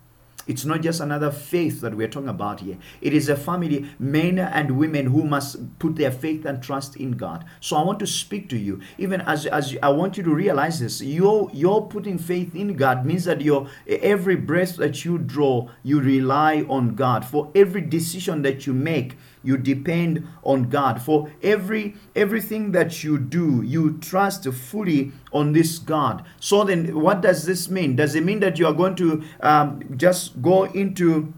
It's 0.48 0.64
not 0.64 0.80
just 0.80 1.00
another 1.00 1.30
faith 1.30 1.82
that 1.82 1.94
we're 1.94 2.08
talking 2.08 2.30
about 2.30 2.60
here. 2.60 2.78
It 3.00 3.12
is 3.12 3.28
a 3.28 3.36
family, 3.36 3.88
men 3.98 4.38
and 4.38 4.78
women 4.78 5.06
who 5.06 5.22
must 5.22 5.78
put 5.78 5.96
their 5.96 6.10
faith 6.10 6.46
and 6.46 6.62
trust 6.62 6.96
in 6.96 7.12
God. 7.12 7.44
So 7.60 7.76
I 7.76 7.84
want 7.84 7.98
to 8.00 8.06
speak 8.06 8.48
to 8.48 8.56
you, 8.56 8.80
even 8.96 9.20
as, 9.20 9.46
as 9.46 9.76
I 9.82 9.90
want 9.90 10.16
you 10.16 10.22
to 10.24 10.34
realize 10.34 10.80
this. 10.80 11.02
You're, 11.02 11.50
you're 11.52 11.82
putting 11.82 12.18
faith 12.18 12.54
in 12.56 12.74
God 12.76 13.04
means 13.04 13.26
that 13.26 13.42
your 13.42 13.68
every 13.86 14.36
breath 14.36 14.76
that 14.76 15.04
you 15.04 15.18
draw, 15.18 15.68
you 15.82 16.00
rely 16.00 16.64
on 16.68 16.94
God. 16.94 17.24
For 17.24 17.50
every 17.54 17.82
decision 17.82 18.42
that 18.42 18.66
you 18.66 18.72
make, 18.72 19.16
you 19.42 19.56
depend 19.56 20.26
on 20.42 20.68
God. 20.68 21.00
For 21.00 21.30
every 21.42 21.94
everything 22.14 22.72
that 22.72 23.02
you 23.04 23.18
do, 23.18 23.62
you 23.62 23.98
trust 23.98 24.46
fully 24.52 25.12
on 25.32 25.52
this 25.52 25.78
God. 25.78 26.24
So 26.40 26.64
then, 26.64 27.00
what 27.00 27.20
does 27.20 27.44
this 27.46 27.68
mean? 27.68 27.96
Does 27.96 28.14
it 28.14 28.24
mean 28.24 28.40
that 28.40 28.58
you 28.58 28.66
are 28.66 28.72
going 28.72 28.96
to 28.96 29.22
um, 29.40 29.94
just 29.96 30.42
go 30.42 30.64
into 30.64 31.32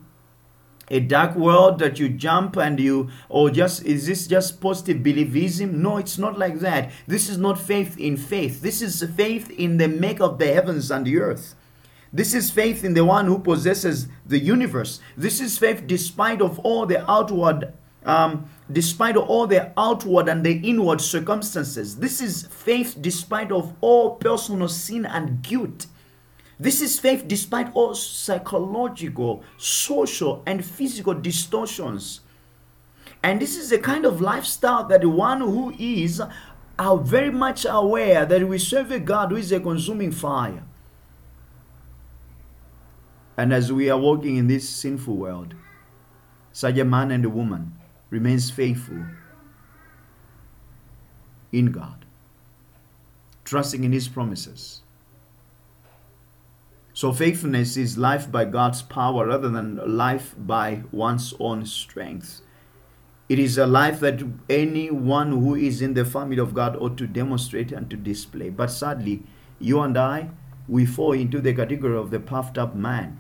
a 0.90 1.00
dark 1.00 1.36
world 1.36 1.78
that 1.78 1.98
you 1.98 2.08
jump 2.08 2.56
and 2.56 2.80
you 2.80 3.08
or 3.28 3.50
just 3.50 3.84
is 3.84 4.06
this 4.06 4.26
just 4.26 4.60
positive 4.60 4.98
believism 4.98 5.72
no 5.74 5.96
it's 5.96 6.18
not 6.18 6.38
like 6.38 6.58
that 6.58 6.90
this 7.06 7.28
is 7.28 7.38
not 7.38 7.58
faith 7.58 7.98
in 7.98 8.16
faith 8.16 8.60
this 8.60 8.82
is 8.82 9.02
faith 9.16 9.50
in 9.50 9.76
the 9.76 9.88
maker 9.88 10.24
of 10.24 10.38
the 10.38 10.52
heavens 10.52 10.90
and 10.90 11.06
the 11.06 11.18
earth 11.18 11.54
this 12.12 12.34
is 12.34 12.50
faith 12.50 12.82
in 12.82 12.94
the 12.94 13.04
one 13.04 13.26
who 13.26 13.38
possesses 13.38 14.08
the 14.26 14.38
universe 14.38 15.00
this 15.16 15.40
is 15.40 15.56
faith 15.56 15.86
despite 15.86 16.42
of 16.42 16.58
all 16.60 16.84
the 16.86 17.08
outward 17.08 17.72
um, 18.04 18.48
despite 18.70 19.16
all 19.16 19.46
the 19.46 19.72
outward 19.76 20.28
and 20.28 20.44
the 20.44 20.60
inward 20.68 21.00
circumstances. 21.00 21.96
This 21.96 22.20
is 22.20 22.46
faith 22.46 22.96
despite 23.00 23.52
of 23.52 23.74
all 23.80 24.16
personal 24.16 24.68
sin 24.68 25.04
and 25.04 25.42
guilt. 25.42 25.86
This 26.58 26.80
is 26.80 26.98
faith 26.98 27.26
despite 27.26 27.74
all 27.74 27.94
psychological, 27.94 29.42
social, 29.56 30.42
and 30.46 30.64
physical 30.64 31.14
distortions. 31.14 32.20
And 33.22 33.40
this 33.40 33.56
is 33.56 33.72
a 33.72 33.78
kind 33.78 34.04
of 34.04 34.20
lifestyle 34.20 34.84
that 34.88 35.02
the 35.02 35.08
one 35.08 35.40
who 35.40 35.74
is 35.78 36.22
are 36.78 36.96
very 36.98 37.30
much 37.30 37.66
aware 37.68 38.24
that 38.24 38.48
we 38.48 38.58
serve 38.58 38.90
a 38.90 39.00
God 39.00 39.30
who 39.30 39.36
is 39.36 39.52
a 39.52 39.60
consuming 39.60 40.12
fire. 40.12 40.62
And 43.36 43.52
as 43.52 43.72
we 43.72 43.88
are 43.90 43.98
walking 43.98 44.36
in 44.36 44.46
this 44.46 44.68
sinful 44.68 45.16
world, 45.16 45.54
such 46.52 46.76
a 46.78 46.84
man 46.84 47.10
and 47.10 47.24
a 47.24 47.30
woman 47.30 47.79
remains 48.11 48.51
faithful 48.51 49.05
in 51.53 51.66
God, 51.66 52.05
trusting 53.44 53.85
in 53.85 53.92
His 53.92 54.09
promises. 54.09 54.83
So, 56.92 57.12
faithfulness 57.12 57.77
is 57.77 57.96
life 57.96 58.31
by 58.31 58.44
God's 58.44 58.83
power 58.83 59.29
rather 59.29 59.49
than 59.49 59.96
life 59.96 60.35
by 60.37 60.83
one's 60.92 61.33
own 61.40 61.64
strength. 61.64 62.42
It 63.29 63.38
is 63.38 63.57
a 63.57 63.66
life 63.66 64.01
that 64.01 64.23
anyone 64.51 65.31
who 65.31 65.55
is 65.55 65.81
in 65.81 65.94
the 65.94 66.05
family 66.05 66.38
of 66.38 66.53
God 66.53 66.77
ought 66.77 66.99
to 66.99 67.07
demonstrate 67.07 67.70
and 67.70 67.88
to 67.88 67.96
display. 67.96 68.51
But 68.51 68.73
sadly, 68.73 69.23
you 69.61 69.81
and 69.81 69.96
I, 69.96 70.31
we 70.66 70.85
fall 70.85 71.12
into 71.12 71.40
the 71.40 71.55
category 71.55 71.96
of 71.96 72.11
the 72.11 72.18
puffed 72.18 72.59
up 72.59 72.75
man 72.75 73.19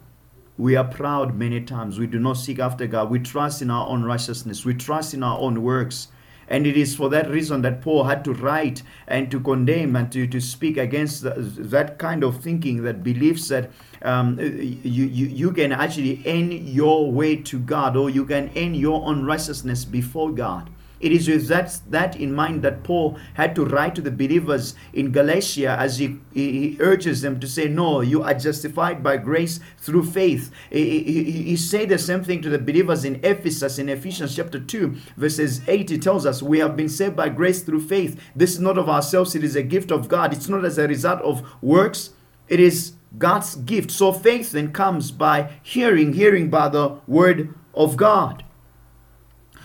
we 0.60 0.76
are 0.76 0.84
proud 0.84 1.34
many 1.34 1.62
times. 1.62 1.98
We 1.98 2.06
do 2.06 2.18
not 2.18 2.34
seek 2.34 2.58
after 2.58 2.86
God. 2.86 3.08
We 3.08 3.18
trust 3.18 3.62
in 3.62 3.70
our 3.70 3.88
own 3.88 4.04
righteousness. 4.04 4.62
We 4.64 4.74
trust 4.74 5.14
in 5.14 5.22
our 5.22 5.38
own 5.38 5.62
works. 5.62 6.08
And 6.48 6.66
it 6.66 6.76
is 6.76 6.94
for 6.94 7.08
that 7.10 7.30
reason 7.30 7.62
that 7.62 7.80
Paul 7.80 8.04
had 8.04 8.24
to 8.24 8.34
write 8.34 8.82
and 9.06 9.30
to 9.30 9.40
condemn 9.40 9.96
and 9.96 10.12
to, 10.12 10.26
to 10.26 10.40
speak 10.40 10.76
against 10.76 11.22
the, 11.22 11.30
that 11.30 11.98
kind 11.98 12.22
of 12.22 12.42
thinking 12.42 12.82
that 12.82 13.02
believes 13.02 13.48
that 13.48 13.70
um, 14.02 14.38
you, 14.38 15.06
you, 15.06 15.26
you 15.26 15.52
can 15.52 15.72
actually 15.72 16.22
earn 16.26 16.50
your 16.50 17.10
way 17.10 17.36
to 17.36 17.58
God 17.58 17.96
or 17.96 18.10
you 18.10 18.26
can 18.26 18.50
earn 18.54 18.74
your 18.74 19.06
own 19.06 19.24
righteousness 19.24 19.86
before 19.86 20.30
God. 20.30 20.68
It 21.00 21.12
is 21.12 21.28
with 21.28 21.48
that, 21.48 21.80
that 21.88 22.14
in 22.16 22.34
mind 22.34 22.62
that 22.62 22.82
Paul 22.82 23.18
had 23.34 23.54
to 23.54 23.64
write 23.64 23.94
to 23.94 24.02
the 24.02 24.10
believers 24.10 24.74
in 24.92 25.12
Galatia 25.12 25.76
as 25.78 25.98
he, 25.98 26.20
he, 26.34 26.76
urges 26.78 27.22
them 27.22 27.40
to 27.40 27.48
say, 27.48 27.68
No, 27.68 28.02
you 28.02 28.22
are 28.22 28.34
justified 28.34 29.02
by 29.02 29.16
grace 29.16 29.60
through 29.78 30.04
faith. 30.04 30.50
He, 30.70 31.02
he, 31.02 31.42
he 31.42 31.56
said 31.56 31.88
the 31.88 31.98
same 31.98 32.22
thing 32.22 32.42
to 32.42 32.50
the 32.50 32.58
believers 32.58 33.04
in 33.04 33.18
Ephesus 33.24 33.78
in 33.78 33.88
Ephesians 33.88 34.36
chapter 34.36 34.60
2, 34.60 34.94
verses 35.16 35.62
8. 35.66 35.88
He 35.88 35.98
tells 35.98 36.26
us, 36.26 36.42
We 36.42 36.58
have 36.58 36.76
been 36.76 36.90
saved 36.90 37.16
by 37.16 37.30
grace 37.30 37.62
through 37.62 37.86
faith. 37.86 38.20
This 38.36 38.52
is 38.52 38.60
not 38.60 38.76
of 38.76 38.88
ourselves, 38.88 39.34
it 39.34 39.42
is 39.42 39.56
a 39.56 39.62
gift 39.62 39.90
of 39.90 40.08
God. 40.08 40.34
It's 40.34 40.48
not 40.48 40.66
as 40.66 40.76
a 40.76 40.86
result 40.86 41.22
of 41.22 41.42
works, 41.62 42.10
it 42.48 42.60
is 42.60 42.92
God's 43.16 43.56
gift. 43.56 43.90
So 43.90 44.12
faith 44.12 44.52
then 44.52 44.72
comes 44.72 45.10
by 45.10 45.52
hearing, 45.62 46.12
hearing 46.12 46.50
by 46.50 46.68
the 46.68 47.00
word 47.06 47.54
of 47.74 47.96
God. 47.96 48.44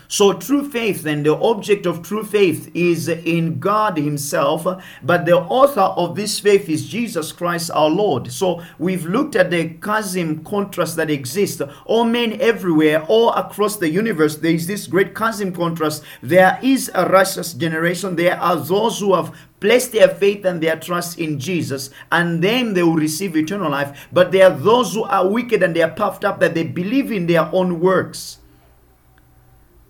So, 0.08 0.34
true 0.34 0.70
faith, 0.70 1.04
then, 1.04 1.24
the 1.24 1.36
object 1.36 1.86
of 1.86 2.02
true 2.02 2.24
faith 2.24 2.70
is 2.74 3.08
in 3.08 3.60
God 3.60 3.98
Himself, 3.98 4.65
but 5.04 5.26
the 5.26 5.38
author 5.38 5.82
of 5.82 6.15
this 6.15 6.39
faith 6.39 6.70
is 6.70 6.88
Jesus 6.88 7.32
Christ 7.32 7.72
our 7.72 7.89
Lord. 7.89 8.32
So, 8.32 8.62
we've 8.78 9.06
looked 9.06 9.36
at 9.36 9.52
the 9.52 9.70
chasm 9.70 10.44
contrast 10.44 10.96
that 10.98 11.10
exists. 11.10 11.62
All 11.86 12.06
men 12.06 12.39
everywhere, 12.39 13.04
all 13.08 13.32
across 13.34 13.78
the 13.78 13.89
universe, 13.89 14.36
there 14.36 14.54
is 14.54 14.68
this 14.68 14.88
great 14.88 15.15
chasm 15.15 15.52
contrast. 15.52 16.04
There 16.22 16.60
is 16.62 16.91
a 16.94 17.08
righteous 17.08 17.54
generation, 17.54 18.15
there 18.15 18.39
are 18.39 18.56
those 18.56 19.00
who 19.00 19.15
have 19.15 19.36
placed 19.60 19.94
their 19.94 20.10
faith 20.10 20.46
and 20.46 20.62
their 20.62 20.76
trust 20.76 21.18
in 21.18 21.39
Jesus, 21.39 21.89
and 22.12 22.44
then 22.44 22.74
they 22.74 22.84
will 22.84 22.96
receive 22.96 23.36
eternal 23.36 23.72
life. 23.72 24.08
But 24.12 24.32
there 24.32 24.52
are 24.52 24.58
those 24.58 24.94
who 24.94 25.04
are 25.04 25.28
wicked 25.28 25.63
and 25.63 25.76
they 25.76 25.82
are 25.82 25.89
puffed 25.89 26.24
up 26.24 26.39
that 26.39 26.54
they 26.54 26.63
believe 26.63 27.12
in 27.12 27.26
their 27.26 27.50
own 27.52 27.80
works. 27.80 28.39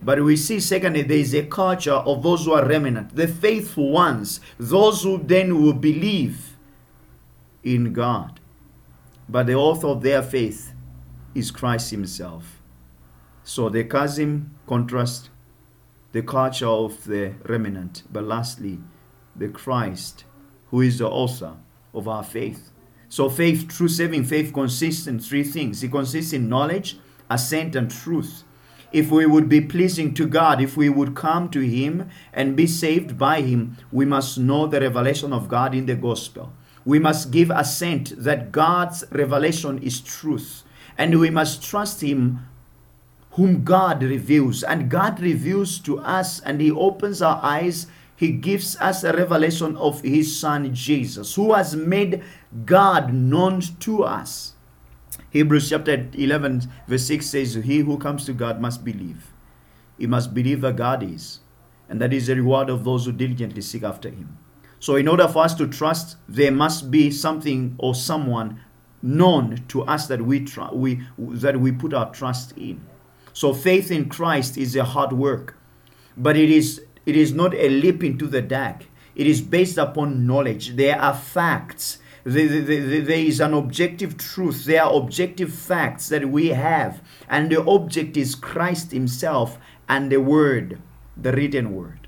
But 0.01 0.23
we 0.23 0.38
see, 0.38 0.60
secondly, 0.60 1.01
there 1.01 1.17
is 1.17 1.34
a 1.34 1.45
culture 1.45 1.91
of 1.93 2.21
those 2.21 2.45
who 2.45 2.53
are 2.53 2.65
remnant, 2.65 3.15
the 3.15 3.27
faithful 3.27 3.91
ones, 3.91 4.39
those 4.60 5.03
who 5.03 5.17
then 5.17 5.62
will 5.62 5.73
believe 5.73 6.58
in 7.63 7.91
God. 7.93 8.39
But 9.27 9.47
the 9.47 9.55
author 9.55 9.88
of 9.88 10.01
their 10.01 10.21
faith 10.21 10.73
is 11.34 11.51
Christ 11.51 11.91
Himself. 11.91 12.62
So 13.43 13.69
the 13.69 13.84
chasm 13.84 14.55
contrast 14.67 15.29
the 16.12 16.21
culture 16.21 16.67
of 16.67 17.03
the 17.03 17.34
remnant, 17.45 18.03
but 18.10 18.23
lastly, 18.23 18.79
the 19.36 19.49
Christ, 19.49 20.23
who 20.67 20.81
is 20.81 20.99
the 20.99 21.10
author 21.10 21.58
of 21.93 22.08
our 22.08 22.23
faith. 22.23 22.71
So 23.10 23.29
faith, 23.29 23.67
true 23.67 23.89
saving 23.89 24.23
faith, 24.23 24.53
consists 24.53 25.08
in 25.08 25.19
three 25.19 25.43
things. 25.43 25.84
It 25.84 25.91
consists 25.91 26.31
in 26.31 26.47
knowledge, 26.47 26.97
assent, 27.29 27.75
and 27.75 27.91
truth 27.91 28.44
if 28.91 29.12
we 29.12 29.26
would 29.26 29.50
be 29.50 29.62
pleasing 29.62 30.13
to 30.13 30.28
God, 30.28 30.62
if 30.62 30.78
we 30.78 30.89
would 30.89 31.15
come 31.15 31.50
to 31.50 31.60
Him 31.60 32.10
and 32.34 32.56
be 32.56 32.67
saved 32.67 33.17
by 33.17 33.41
Him, 33.41 33.78
we 33.91 34.06
must 34.06 34.38
know 34.38 34.67
the 34.67 34.82
revelation 34.82 35.34
of 35.34 35.48
God 35.48 35.76
in 35.76 35.86
the 35.86 35.95
gospel. 35.95 36.54
We 36.86 37.00
must 37.00 37.32
give 37.32 37.50
assent 37.50 38.13
that 38.17 38.52
God's 38.52 39.04
revelation 39.12 39.82
is 39.82 40.02
truth. 40.02 40.63
And 40.98 41.19
we 41.19 41.30
must 41.30 41.63
trust 41.63 42.02
Him 42.02 42.48
whom 43.32 43.63
God 43.63 44.02
reveals. 44.02 44.63
And 44.63 44.89
God 44.89 45.19
reveals 45.19 45.80
to 45.80 46.00
us 46.00 46.39
and 46.39 46.62
He 46.62 46.71
opens 46.71 47.21
our 47.21 47.39
eyes. 47.43 47.88
He 48.15 48.32
gives 48.32 48.78
us 48.78 49.04
a 49.04 49.12
revelation 49.12 49.76
of 49.76 50.02
His 50.02 50.39
Son 50.39 50.74
Jesus, 50.74 51.36
who 51.36 51.54
has 51.54 51.76
made 51.76 52.24
God 52.65 53.13
known 53.13 53.60
to 53.82 54.04
us. 54.04 54.54
Hebrews 55.36 55.69
chapter 55.69 56.08
11, 56.13 56.62
verse 56.88 57.08
6 57.08 57.26
says, 57.26 57.56
He 57.56 57.80
who 57.80 57.98
comes 57.98 58.24
to 58.24 58.32
God 58.32 58.62
must 58.62 58.86
believe. 58.86 59.34
He 59.98 60.08
must 60.08 60.34
believe 60.34 60.62
that 60.62 60.78
God 60.78 61.04
is, 61.04 61.41
and 61.89 62.00
that 62.00 62.13
is 62.13 62.28
the 62.28 62.38
reward 62.38 62.69
of 62.69 62.86
those 62.86 63.06
who 63.06 63.12
diligently 63.12 63.62
seek 63.62 63.84
after 63.84 64.10
Him. 64.10 64.38
So, 64.80 64.95
in 64.95 65.10
order 65.10 65.28
for 65.28 65.43
us 65.43 65.54
to 65.56 65.67
trust, 65.67 66.15
there 66.30 66.54
must 66.54 66.89
be 66.89 67.12
something 67.12 67.76
or 67.80 67.93
someone 67.93 68.62
known 69.02 69.65
to 69.67 69.84
us 69.84 70.08
that 70.08 70.21
we, 70.21 70.39
tr- 70.39 70.71
we 70.71 71.02
that 71.17 71.60
we 71.60 71.74
put 71.74 71.93
our 71.93 72.13
trust 72.13 72.54
in. 72.58 72.86
So, 73.34 73.54
faith 73.54 73.91
in 73.91 74.08
Christ 74.08 74.58
is 74.58 74.74
a 74.78 74.86
hard 74.86 75.12
work, 75.12 75.58
but 76.15 76.38
it 76.38 76.50
is 76.50 76.86
it 77.06 77.17
is 77.17 77.34
not 77.34 77.54
a 77.54 77.67
leap 77.67 78.06
into 78.06 78.28
the 78.28 78.41
dark. 78.41 78.86
It 79.15 79.28
is 79.28 79.41
based 79.41 79.78
upon 79.78 80.26
knowledge. 80.26 80.78
There 80.78 80.98
are 80.98 81.13
facts. 81.13 81.98
There, 82.25 83.11
is 83.11 83.39
an 83.39 83.53
objective 83.53 84.17
truth. 84.17 84.65
There 84.65 84.83
are 84.83 84.95
objective 84.95 85.53
facts 85.53 86.09
that 86.09 86.27
we 86.27 86.47
have, 86.47 87.03
and 87.29 87.51
the 87.51 87.63
object 87.63 88.17
is 88.17 88.33
Christ 88.33 88.91
Himself 88.91 89.59
and 89.88 90.11
the 90.11 90.19
Word, 90.19 90.81
the 91.15 91.31
written 91.31 91.75
Word. 91.75 92.07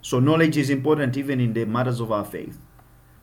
So 0.00 0.20
knowledge 0.20 0.56
is 0.56 0.70
important 0.70 1.18
even 1.18 1.38
in 1.38 1.52
the 1.52 1.66
matters 1.66 2.00
of 2.00 2.10
our 2.10 2.24
faith. 2.24 2.56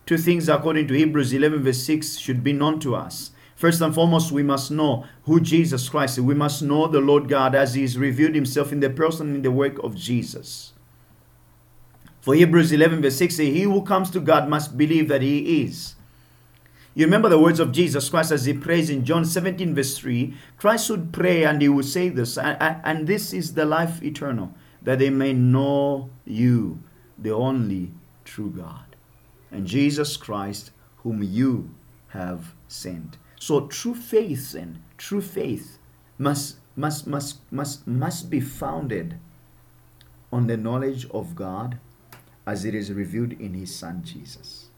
Two 0.05 0.19
things 0.19 0.49
according 0.49 0.87
to 0.87 0.93
Hebrews 0.93 1.33
11 1.33 1.63
verse 1.63 1.83
6 1.83 2.17
should 2.17 2.43
be 2.43 2.53
known 2.53 2.79
to 2.81 2.95
us. 2.95 3.31
First 3.55 3.81
and 3.81 3.93
foremost, 3.93 4.31
we 4.31 4.43
must 4.43 4.69
know 4.69 5.05
who 5.23 5.39
Jesus 5.39 5.89
Christ 5.89 6.19
is. 6.19 6.23
We 6.23 6.35
must 6.35 6.61
know 6.61 6.87
the 6.87 6.99
Lord 6.99 7.27
God 7.27 7.55
as 7.55 7.73
He 7.73 7.81
has 7.81 7.97
revealed 7.97 8.35
Himself 8.35 8.71
in 8.71 8.81
the 8.81 8.89
person 8.91 9.35
and 9.35 9.45
the 9.45 9.51
work 9.51 9.79
of 9.83 9.95
Jesus. 9.95 10.73
For 12.21 12.35
Hebrews 12.35 12.71
11 12.71 13.01
verse 13.01 13.17
6 13.17 13.35
says, 13.35 13.47
He 13.47 13.63
who 13.63 13.81
comes 13.81 14.11
to 14.11 14.19
God 14.19 14.47
must 14.47 14.77
believe 14.77 15.07
that 15.09 15.23
He 15.23 15.63
is. 15.63 15.95
You 16.93 17.05
remember 17.05 17.29
the 17.29 17.39
words 17.39 17.59
of 17.59 17.71
Jesus 17.71 18.09
Christ 18.09 18.31
as 18.31 18.45
He 18.45 18.53
prays 18.53 18.89
in 18.89 19.05
John 19.05 19.25
17 19.25 19.73
verse 19.73 19.97
3. 19.97 20.33
Christ 20.57 20.89
would 20.91 21.11
pray 21.11 21.43
and 21.43 21.61
He 21.61 21.69
would 21.69 21.85
say 21.85 22.09
this, 22.09 22.37
"And- 22.37 22.61
and 22.61 22.81
and 22.83 23.07
this 23.07 23.33
is 23.33 23.53
the 23.53 23.65
life 23.65 24.03
eternal, 24.03 24.53
that 24.83 24.99
they 24.99 25.09
may 25.09 25.33
know 25.33 26.09
you, 26.25 26.79
the 27.17 27.31
only 27.31 27.91
true 28.23 28.51
God, 28.51 28.95
and 29.51 29.65
Jesus 29.65 30.15
Christ, 30.17 30.71
whom 30.97 31.23
you 31.23 31.71
have 32.09 32.53
sent. 32.67 33.17
So 33.39 33.67
true 33.67 33.95
faith 33.95 34.53
and 34.53 34.79
true 34.97 35.21
faith 35.21 35.79
must 36.19 36.57
must 36.75 37.07
must 37.07 37.39
must 37.51 37.87
must 37.87 38.29
be 38.29 38.39
founded 38.39 39.17
on 40.31 40.47
the 40.47 40.57
knowledge 40.57 41.05
of 41.09 41.35
God 41.35 41.79
as 42.51 42.65
it 42.65 42.75
is 42.75 42.91
revealed 42.91 43.31
in 43.31 43.53
his 43.53 43.73
son 43.73 44.03
Jesus. 44.03 44.69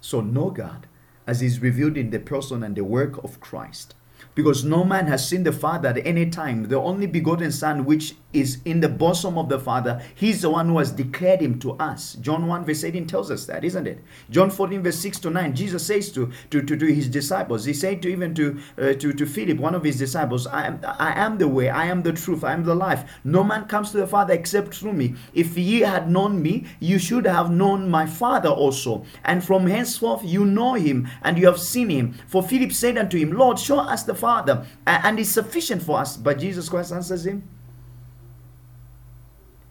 So 0.00 0.20
know 0.20 0.50
God 0.50 0.86
as 1.26 1.40
is 1.40 1.60
revealed 1.60 1.96
in 1.96 2.10
the 2.10 2.18
person 2.18 2.62
and 2.62 2.76
the 2.76 2.84
work 2.84 3.22
of 3.24 3.40
Christ. 3.40 3.94
Because 4.34 4.64
no 4.64 4.84
man 4.84 5.06
has 5.06 5.26
seen 5.26 5.44
the 5.44 5.52
Father 5.52 5.88
at 5.88 6.06
any 6.06 6.28
time. 6.28 6.64
The 6.64 6.78
only 6.78 7.06
begotten 7.06 7.50
Son, 7.50 7.84
which 7.84 8.14
is 8.34 8.58
in 8.64 8.80
the 8.80 8.88
bosom 8.88 9.38
of 9.38 9.48
the 9.48 9.58
Father, 9.58 10.02
he's 10.14 10.42
the 10.42 10.50
one 10.50 10.68
who 10.68 10.78
has 10.78 10.90
declared 10.90 11.40
him 11.40 11.58
to 11.60 11.72
us. 11.72 12.14
John 12.14 12.46
1, 12.46 12.64
verse 12.64 12.84
18 12.84 13.06
tells 13.06 13.30
us 13.30 13.46
that, 13.46 13.64
isn't 13.64 13.86
it? 13.86 13.98
John 14.30 14.50
14, 14.50 14.82
verse 14.82 14.98
6 14.98 15.20
to 15.20 15.30
9, 15.30 15.54
Jesus 15.54 15.86
says 15.86 16.10
to, 16.12 16.32
to, 16.50 16.62
to, 16.62 16.76
to 16.76 16.86
his 16.86 17.08
disciples, 17.08 17.64
he 17.64 17.72
said 17.72 18.02
to 18.02 18.08
even 18.10 18.34
to, 18.34 18.60
uh, 18.78 18.92
to, 18.94 19.12
to 19.12 19.26
Philip, 19.26 19.58
one 19.58 19.74
of 19.74 19.84
his 19.84 19.98
disciples, 19.98 20.46
I 20.46 20.66
am, 20.66 20.80
I 20.84 21.18
am 21.18 21.38
the 21.38 21.48
way, 21.48 21.70
I 21.70 21.86
am 21.86 22.02
the 22.02 22.12
truth, 22.12 22.44
I 22.44 22.52
am 22.52 22.64
the 22.64 22.74
life. 22.74 23.04
No 23.24 23.44
man 23.44 23.66
comes 23.66 23.90
to 23.92 23.98
the 23.98 24.06
Father 24.06 24.34
except 24.34 24.74
through 24.74 24.92
me. 24.92 25.14
If 25.32 25.56
ye 25.56 25.80
had 25.80 26.10
known 26.10 26.42
me, 26.42 26.66
you 26.80 26.98
should 26.98 27.26
have 27.26 27.50
known 27.50 27.88
my 27.88 28.06
Father 28.06 28.48
also. 28.48 29.04
And 29.24 29.44
from 29.44 29.66
henceforth 29.66 30.22
you 30.24 30.44
know 30.44 30.74
him, 30.74 31.08
and 31.22 31.38
you 31.38 31.46
have 31.46 31.60
seen 31.60 31.88
him. 31.88 32.14
For 32.26 32.42
Philip 32.42 32.72
said 32.72 32.98
unto 32.98 33.18
him, 33.18 33.32
Lord, 33.32 33.58
show 33.58 33.78
us 33.78 34.02
the 34.02 34.14
Father, 34.14 34.66
and 34.86 35.18
it's 35.18 35.30
sufficient 35.30 35.82
for 35.82 35.98
us. 35.98 36.16
But 36.16 36.38
Jesus 36.38 36.68
Christ 36.68 36.92
answers 36.92 37.26
him, 37.26 37.48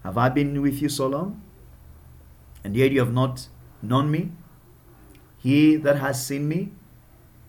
Have 0.03 0.17
I 0.17 0.29
been 0.29 0.61
with 0.61 0.81
you 0.81 0.89
so 0.89 1.07
long? 1.07 1.41
And 2.63 2.75
yet 2.75 2.91
you 2.91 2.99
have 2.99 3.13
not 3.13 3.47
known 3.81 4.11
me? 4.11 4.31
He 5.37 5.75
that 5.77 5.97
has 5.97 6.25
seen 6.25 6.47
me 6.47 6.71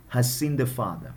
has 0.09 0.33
seen 0.33 0.57
the 0.57 0.67
Father. 0.67 1.15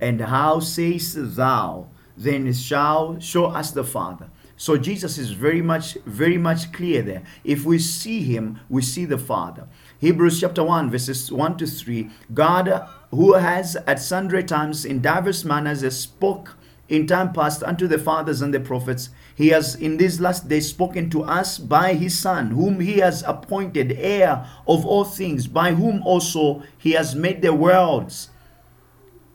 And 0.00 0.20
how 0.20 0.60
sayest 0.60 1.36
thou, 1.36 1.88
then 2.16 2.52
shall 2.52 3.18
show 3.20 3.46
us 3.46 3.70
the 3.72 3.84
Father? 3.84 4.28
So 4.56 4.76
Jesus 4.76 5.16
is 5.16 5.30
very 5.30 5.62
much, 5.62 5.94
very 6.04 6.38
much 6.38 6.72
clear 6.72 7.02
there. 7.02 7.22
If 7.44 7.64
we 7.64 7.78
see 7.78 8.22
him, 8.22 8.60
we 8.68 8.82
see 8.82 9.04
the 9.06 9.18
Father. 9.18 9.66
Hebrews 9.98 10.40
chapter 10.40 10.62
1, 10.62 10.90
verses 10.90 11.32
1 11.32 11.56
to 11.56 11.66
3. 11.66 12.10
God, 12.34 12.86
who 13.10 13.34
has 13.34 13.76
at 13.76 14.00
sundry 14.00 14.44
times 14.44 14.84
in 14.84 15.00
diverse 15.00 15.44
manners 15.44 15.96
spoke 15.96 16.56
in 16.90 17.06
time 17.06 17.32
past 17.32 17.62
unto 17.62 17.86
the 17.86 17.98
fathers 17.98 18.42
and 18.42 18.52
the 18.52 18.60
prophets, 18.60 19.10
he 19.40 19.48
has 19.48 19.74
in 19.74 19.96
these 19.96 20.20
last 20.20 20.48
days 20.48 20.68
spoken 20.68 21.08
to 21.08 21.22
us 21.22 21.56
by 21.56 21.94
his 21.94 22.18
Son, 22.18 22.50
whom 22.50 22.78
he 22.78 22.98
has 22.98 23.22
appointed 23.22 23.92
heir 23.92 24.46
of 24.68 24.84
all 24.84 25.04
things, 25.04 25.46
by 25.46 25.72
whom 25.72 26.02
also 26.02 26.62
he 26.76 26.92
has 26.92 27.14
made 27.14 27.40
the 27.40 27.54
worlds. 27.54 28.28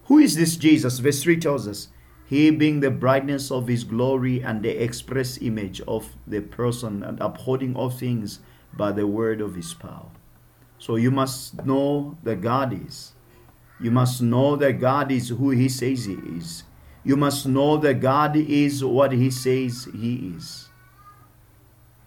Who 0.03 0.19
is 0.19 0.35
this 0.35 0.57
Jesus? 0.57 0.99
Verse 0.99 1.23
3 1.23 1.39
tells 1.39 1.67
us, 1.67 1.87
He 2.23 2.51
being 2.51 2.81
the 2.81 2.91
brightness 2.91 3.49
of 3.49 3.65
his 3.65 3.83
glory 3.83 4.43
and 4.43 4.61
the 4.61 4.79
express 4.79 5.39
image 5.41 5.81
of 5.87 6.15
the 6.27 6.41
person, 6.41 7.01
and 7.01 7.19
upholding 7.19 7.75
all 7.75 7.89
things 7.89 8.41
by 8.77 8.91
the 8.91 9.07
word 9.07 9.41
of 9.41 9.55
his 9.55 9.73
power. 9.73 10.11
So 10.77 10.97
you 10.97 11.09
must 11.09 11.65
know 11.65 12.15
that 12.21 12.41
God 12.41 12.79
is. 12.85 13.13
You 13.81 13.89
must 13.89 14.21
know 14.21 14.55
that 14.57 14.73
God 14.73 15.11
is 15.11 15.29
who 15.29 15.49
he 15.49 15.67
says 15.67 16.05
he 16.05 16.13
is. 16.13 16.63
You 17.05 17.15
must 17.15 17.45
know 17.45 17.77
that 17.77 18.01
God 18.01 18.35
is 18.35 18.83
what 18.83 19.13
he 19.13 19.31
says 19.31 19.87
he 19.93 20.33
is. 20.35 20.65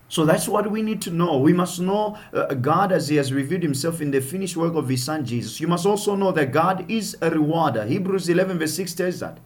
So 0.09 0.25
that's 0.25 0.49
what 0.49 0.71
we 0.71 0.81
need 0.81 1.03
to 1.03 1.11
know. 1.11 1.39
We 1.39 1.53
must 1.53 1.81
know 1.81 2.17
uh, 2.33 2.55
God 2.55 2.93
as 2.93 3.09
He 3.09 3.17
has 3.17 3.33
revealed 3.33 3.63
Himself 3.63 4.01
in 4.01 4.11
the 4.11 4.21
finished 4.21 4.57
work 4.57 4.75
of 4.75 4.89
His 4.89 5.05
Son 5.05 5.25
Jesus. 5.25 5.61
You 5.61 5.69
must 5.69 5.85
also 5.85 6.15
know 6.15 6.33
that 6.33 6.51
God 6.51 6.91
is 6.91 7.17
a 7.21 7.31
rewarder. 7.31 7.85
Hebrews 7.85 8.29
11, 8.29 8.59
verse 8.59 8.75
6 8.75 8.95
tells 8.95 9.21
that. 9.21 9.39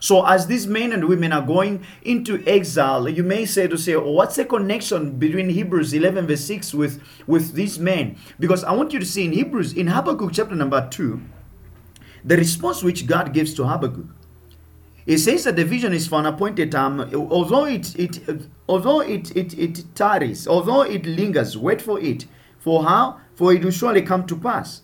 So, 0.00 0.24
as 0.24 0.46
these 0.46 0.66
men 0.66 0.92
and 0.92 1.08
women 1.08 1.32
are 1.32 1.42
going 1.42 1.84
into 2.02 2.42
exile, 2.46 3.08
you 3.08 3.22
may 3.22 3.44
say 3.44 3.66
to 3.66 3.76
say, 3.76 3.94
oh, 3.96 4.12
what's 4.12 4.36
the 4.36 4.44
connection 4.44 5.18
between 5.18 5.50
Hebrews 5.50 5.92
11, 5.92 6.26
verse 6.26 6.44
6 6.44 6.72
with, 6.72 7.02
with 7.26 7.52
these 7.52 7.78
men? 7.78 8.16
Because 8.38 8.64
I 8.64 8.72
want 8.72 8.92
you 8.92 9.00
to 9.00 9.06
see 9.06 9.24
in 9.24 9.32
Hebrews, 9.32 9.72
in 9.72 9.88
Habakkuk 9.88 10.30
chapter 10.32 10.54
number 10.54 10.88
2, 10.88 11.20
the 12.24 12.36
response 12.36 12.82
which 12.82 13.06
God 13.06 13.34
gives 13.34 13.52
to 13.54 13.64
Habakkuk. 13.66 14.06
It 15.08 15.20
says 15.20 15.44
that 15.44 15.56
the 15.56 15.64
vision 15.64 15.94
is 15.94 16.06
for 16.06 16.20
an 16.20 16.26
appointed 16.26 16.70
time, 16.70 17.00
although 17.14 17.64
it 17.64 17.96
it 17.98 18.20
although 18.68 19.00
it 19.00 19.34
it, 19.34 19.58
it 19.58 19.84
tarries, 19.94 20.46
although 20.46 20.82
it 20.82 21.06
lingers, 21.06 21.56
wait 21.56 21.80
for 21.80 21.98
it. 21.98 22.26
For 22.58 22.84
how? 22.84 23.18
For 23.34 23.54
it 23.54 23.64
will 23.64 23.70
surely 23.70 24.02
come 24.02 24.26
to 24.26 24.36
pass. 24.36 24.82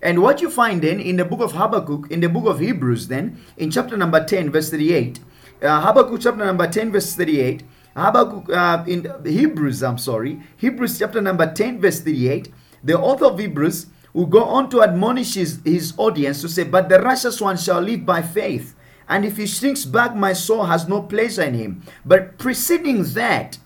And 0.00 0.22
what 0.22 0.40
you 0.40 0.48
find 0.48 0.80
then 0.80 1.00
in 1.00 1.16
the 1.16 1.26
book 1.26 1.40
of 1.40 1.52
Habakkuk, 1.52 2.10
in 2.10 2.20
the 2.20 2.30
book 2.30 2.46
of 2.46 2.60
Hebrews, 2.60 3.08
then 3.08 3.38
in 3.58 3.70
chapter 3.70 3.94
number 3.94 4.24
10, 4.24 4.50
verse 4.50 4.70
38, 4.70 5.20
uh, 5.60 5.82
Habakkuk 5.82 6.20
chapter 6.22 6.46
number 6.46 6.66
10, 6.66 6.92
verse 6.92 7.14
38, 7.14 7.62
Habakkuk 7.94 8.48
uh, 8.50 8.84
in 8.86 9.12
Hebrews, 9.26 9.82
I'm 9.82 9.98
sorry, 9.98 10.40
Hebrews 10.56 10.98
chapter 10.98 11.20
number 11.20 11.52
10, 11.52 11.80
verse 11.80 12.00
38, 12.00 12.48
the 12.84 12.98
author 12.98 13.26
of 13.26 13.38
Hebrews 13.38 13.86
will 14.14 14.26
go 14.26 14.44
on 14.44 14.70
to 14.70 14.82
admonish 14.82 15.34
his, 15.34 15.60
his 15.64 15.92
audience 15.98 16.40
to 16.40 16.48
say, 16.48 16.64
But 16.64 16.88
the 16.88 17.00
righteous 17.00 17.40
one 17.40 17.58
shall 17.58 17.80
live 17.80 18.06
by 18.06 18.22
faith. 18.22 18.74
And 19.08 19.24
if 19.24 19.38
he 19.38 19.46
shrinks 19.46 19.84
back, 19.84 20.14
my 20.14 20.34
soul 20.34 20.64
has 20.64 20.86
no 20.86 21.02
pleasure 21.02 21.42
in 21.42 21.54
him. 21.54 21.82
But 22.04 22.36
preceding 22.38 23.02
that, 23.14 23.58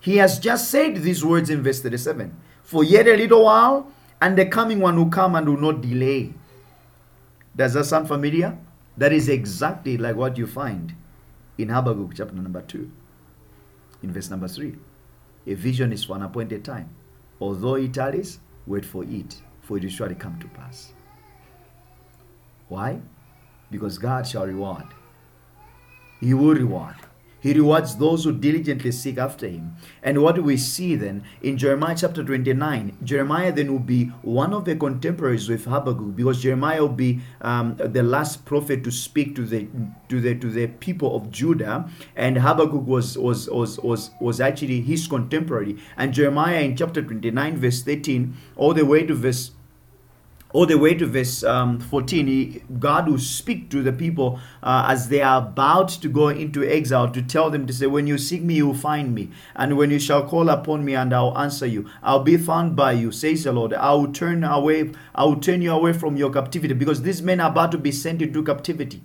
he 0.00 0.16
has 0.16 0.38
just 0.38 0.70
said 0.70 0.96
these 0.96 1.24
words 1.24 1.50
in 1.50 1.62
verse 1.62 1.80
37 1.80 2.34
For 2.62 2.82
yet 2.82 3.06
a 3.06 3.16
little 3.16 3.44
while, 3.44 3.92
and 4.20 4.38
the 4.38 4.46
coming 4.46 4.80
one 4.80 4.96
will 4.96 5.10
come 5.10 5.34
and 5.34 5.48
will 5.48 5.60
not 5.60 5.82
delay. 5.82 6.32
Does 7.54 7.74
that 7.74 7.84
sound 7.84 8.08
familiar? 8.08 8.56
That 8.96 9.12
is 9.12 9.28
exactly 9.28 9.98
like 9.98 10.16
what 10.16 10.38
you 10.38 10.46
find 10.46 10.94
in 11.58 11.68
Habakkuk 11.68 12.12
chapter 12.14 12.34
number 12.34 12.62
2, 12.62 12.90
in 14.02 14.12
verse 14.12 14.30
number 14.30 14.48
3. 14.48 14.74
A 15.48 15.54
vision 15.54 15.92
is 15.92 16.04
for 16.04 16.16
an 16.16 16.22
appointed 16.22 16.64
time. 16.64 16.88
Although 17.40 17.74
it 17.74 17.94
tarries, 17.94 18.40
wait 18.66 18.84
for 18.84 19.04
it, 19.04 19.42
for 19.60 19.76
it 19.76 19.82
will 19.82 19.90
surely 19.90 20.14
come 20.14 20.38
to 20.38 20.48
pass. 20.48 20.92
Why? 22.68 23.00
Because 23.70 23.98
God 23.98 24.26
shall 24.26 24.46
reward. 24.46 24.86
He 26.20 26.34
will 26.34 26.54
reward. 26.54 26.96
He 27.46 27.52
rewards 27.52 27.94
those 27.94 28.24
who 28.24 28.32
diligently 28.32 28.90
seek 28.90 29.18
after 29.18 29.46
him. 29.46 29.76
And 30.02 30.20
what 30.20 30.34
do 30.34 30.42
we 30.42 30.56
see 30.56 30.96
then 30.96 31.22
in 31.42 31.58
Jeremiah 31.58 31.94
chapter 31.96 32.24
29? 32.24 32.98
Jeremiah 33.04 33.52
then 33.52 33.70
will 33.70 33.78
be 33.78 34.06
one 34.22 34.52
of 34.52 34.64
the 34.64 34.74
contemporaries 34.74 35.48
with 35.48 35.64
Habakkuk 35.64 36.16
because 36.16 36.42
Jeremiah 36.42 36.80
will 36.80 36.88
be 36.88 37.20
um, 37.42 37.76
the 37.76 38.02
last 38.02 38.44
prophet 38.46 38.82
to 38.82 38.90
speak 38.90 39.36
to 39.36 39.44
the 39.44 39.68
to 40.08 40.20
the 40.20 40.34
to 40.34 40.50
the 40.50 40.66
people 40.66 41.14
of 41.14 41.30
Judah, 41.30 41.88
and 42.16 42.38
Habakkuk 42.38 42.84
was 42.84 43.16
was 43.16 43.48
was 43.48 43.78
was 43.78 44.10
was 44.20 44.40
actually 44.40 44.80
his 44.80 45.06
contemporary. 45.06 45.76
And 45.96 46.12
Jeremiah 46.12 46.62
in 46.62 46.76
chapter 46.76 47.00
29, 47.00 47.58
verse 47.58 47.82
13, 47.82 48.34
all 48.56 48.74
the 48.74 48.84
way 48.84 49.06
to 49.06 49.14
verse 49.14 49.52
all 50.56 50.64
the 50.64 50.78
way 50.78 50.94
to 50.94 51.04
verse 51.04 51.44
um, 51.44 51.78
14, 51.78 52.26
he, 52.26 52.62
God 52.78 53.10
will 53.10 53.18
speak 53.18 53.68
to 53.68 53.82
the 53.82 53.92
people 53.92 54.40
uh, 54.62 54.86
as 54.88 55.10
they 55.10 55.20
are 55.20 55.42
about 55.42 55.90
to 55.90 56.08
go 56.08 56.28
into 56.28 56.64
exile 56.64 57.10
to 57.10 57.20
tell 57.20 57.50
them 57.50 57.66
to 57.66 57.74
say, 57.74 57.86
When 57.86 58.06
you 58.06 58.16
seek 58.16 58.40
me, 58.40 58.54
you 58.54 58.68
will 58.68 58.74
find 58.74 59.14
me. 59.14 59.28
And 59.54 59.76
when 59.76 59.90
you 59.90 59.98
shall 59.98 60.26
call 60.26 60.48
upon 60.48 60.82
me, 60.82 60.94
and 60.94 61.12
I'll 61.12 61.36
answer 61.36 61.66
you, 61.66 61.90
I'll 62.02 62.22
be 62.22 62.38
found 62.38 62.74
by 62.74 62.92
you, 62.92 63.12
says 63.12 63.44
the 63.44 63.52
Lord. 63.52 63.74
I 63.74 63.92
will 63.92 64.10
turn 64.10 64.44
away, 64.44 64.92
I 65.14 65.24
will 65.24 65.40
turn 65.40 65.60
you 65.60 65.72
away 65.72 65.92
from 65.92 66.16
your 66.16 66.30
captivity 66.30 66.72
because 66.72 67.02
these 67.02 67.20
men 67.20 67.38
are 67.38 67.50
about 67.50 67.70
to 67.72 67.78
be 67.78 67.92
sent 67.92 68.22
into 68.22 68.42
captivity. 68.42 69.02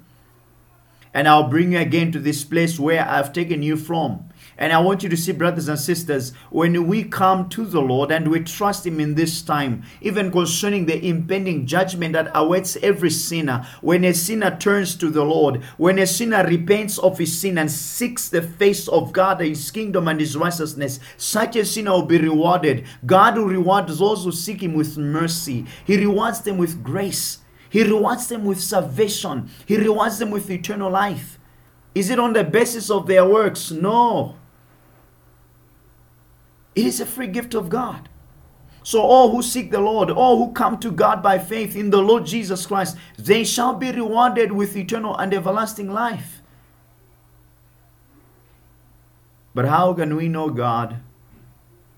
And 1.13 1.27
I'll 1.27 1.49
bring 1.49 1.73
you 1.73 1.79
again 1.79 2.13
to 2.13 2.19
this 2.19 2.45
place 2.45 2.79
where 2.79 3.05
I've 3.05 3.33
taken 3.33 3.61
you 3.61 3.75
from. 3.75 4.29
And 4.62 4.71
I 4.71 4.78
want 4.78 5.02
you 5.02 5.10
to 5.10 5.17
see, 5.17 5.32
brothers 5.32 5.67
and 5.67 5.80
sisters, 5.80 6.34
when 6.52 6.86
we 6.86 7.04
come 7.04 7.50
to 7.50 7.65
the 7.65 7.82
Lord 7.82 8.12
and 8.12 8.28
we 8.28 8.41
trust 8.41 8.86
Him 8.86 9.00
in 9.00 9.15
this 9.15 9.41
time, 9.41 9.82
even 10.02 10.32
concerning 10.32 10.86
the 10.86 11.04
impending 11.04 11.65
judgment 11.65 12.13
that 12.13 12.30
awaits 12.36 12.78
every 12.84 13.10
sinner, 13.10 13.65
when 13.82 14.04
a 14.04 14.13
sinner 14.13 14.56
turns 14.56 14.95
to 14.97 15.10
the 15.10 15.26
Lord, 15.26 15.63
when 15.78 15.97
a 15.97 16.06
sinner 16.06 16.45
repents 16.45 17.00
of 17.00 17.17
his 17.17 17.39
sin 17.39 17.58
and 17.58 17.71
seeks 17.71 18.30
the 18.30 18.43
face 18.43 18.88
of 18.88 19.12
God, 19.12 19.41
His 19.41 19.71
kingdom, 19.71 20.08
and 20.08 20.19
His 20.19 20.38
righteousness, 20.38 21.00
such 21.17 21.56
a 21.56 21.65
sinner 21.65 21.93
will 21.93 22.06
be 22.06 22.19
rewarded. 22.19 22.86
God 23.04 23.39
will 23.39 23.47
reward 23.47 23.88
those 23.88 24.26
who 24.26 24.32
seek 24.32 24.62
Him 24.62 24.76
with 24.76 24.95
mercy, 24.95 25.65
He 25.88 25.97
rewards 25.97 26.41
them 26.41 26.60
with 26.60 26.84
grace. 26.84 27.39
He 27.67 27.82
rewards 27.82 28.28
them 28.28 28.45
with 28.45 28.62
salvation. 28.62 29.50
He 29.65 29.78
rewards 29.78 30.19
them 30.19 30.30
with 30.30 30.52
eternal 30.52 30.91
life. 30.91 31.39
Is 31.95 32.12
it 32.12 32.19
on 32.19 32.34
the 32.34 32.43
basis 32.43 32.91
of 32.91 33.08
their 33.08 33.28
works? 33.28 33.71
No. 33.71 34.36
It 36.75 36.86
is 36.86 36.99
a 36.99 37.05
free 37.05 37.27
gift 37.27 37.53
of 37.53 37.69
God. 37.69 38.10
So 38.84 39.01
all 39.01 39.31
who 39.31 39.43
seek 39.43 39.71
the 39.71 39.79
Lord, 39.79 40.10
all 40.10 40.38
who 40.38 40.53
come 40.53 40.79
to 40.79 40.91
God 40.91 41.21
by 41.21 41.38
faith 41.38 41.75
in 41.75 41.91
the 41.91 42.01
Lord 42.01 42.25
Jesus 42.25 42.65
Christ, 42.65 42.97
they 43.17 43.43
shall 43.43 43.75
be 43.75 43.91
rewarded 43.91 44.51
with 44.51 44.75
eternal 44.75 45.15
and 45.15 45.34
everlasting 45.34 45.91
life. 45.91 46.41
But 49.53 49.65
how 49.65 49.93
can 49.93 50.15
we 50.15 50.27
know 50.27 50.49
God? 50.49 51.01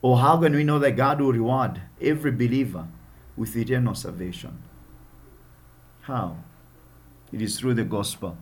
Or 0.01 0.17
how 0.17 0.38
can 0.38 0.53
we 0.53 0.65
know 0.65 0.79
that 0.79 0.97
God 0.97 1.21
will 1.21 1.31
reward 1.31 1.81
every 2.01 2.31
believer 2.31 2.88
with 3.38 3.55
eternal 3.55 3.95
salvation? 3.95 4.62
How? 6.01 6.38
It 7.31 7.41
is 7.41 7.57
through 7.57 7.75
the 7.75 7.86
gospel. 7.86 8.38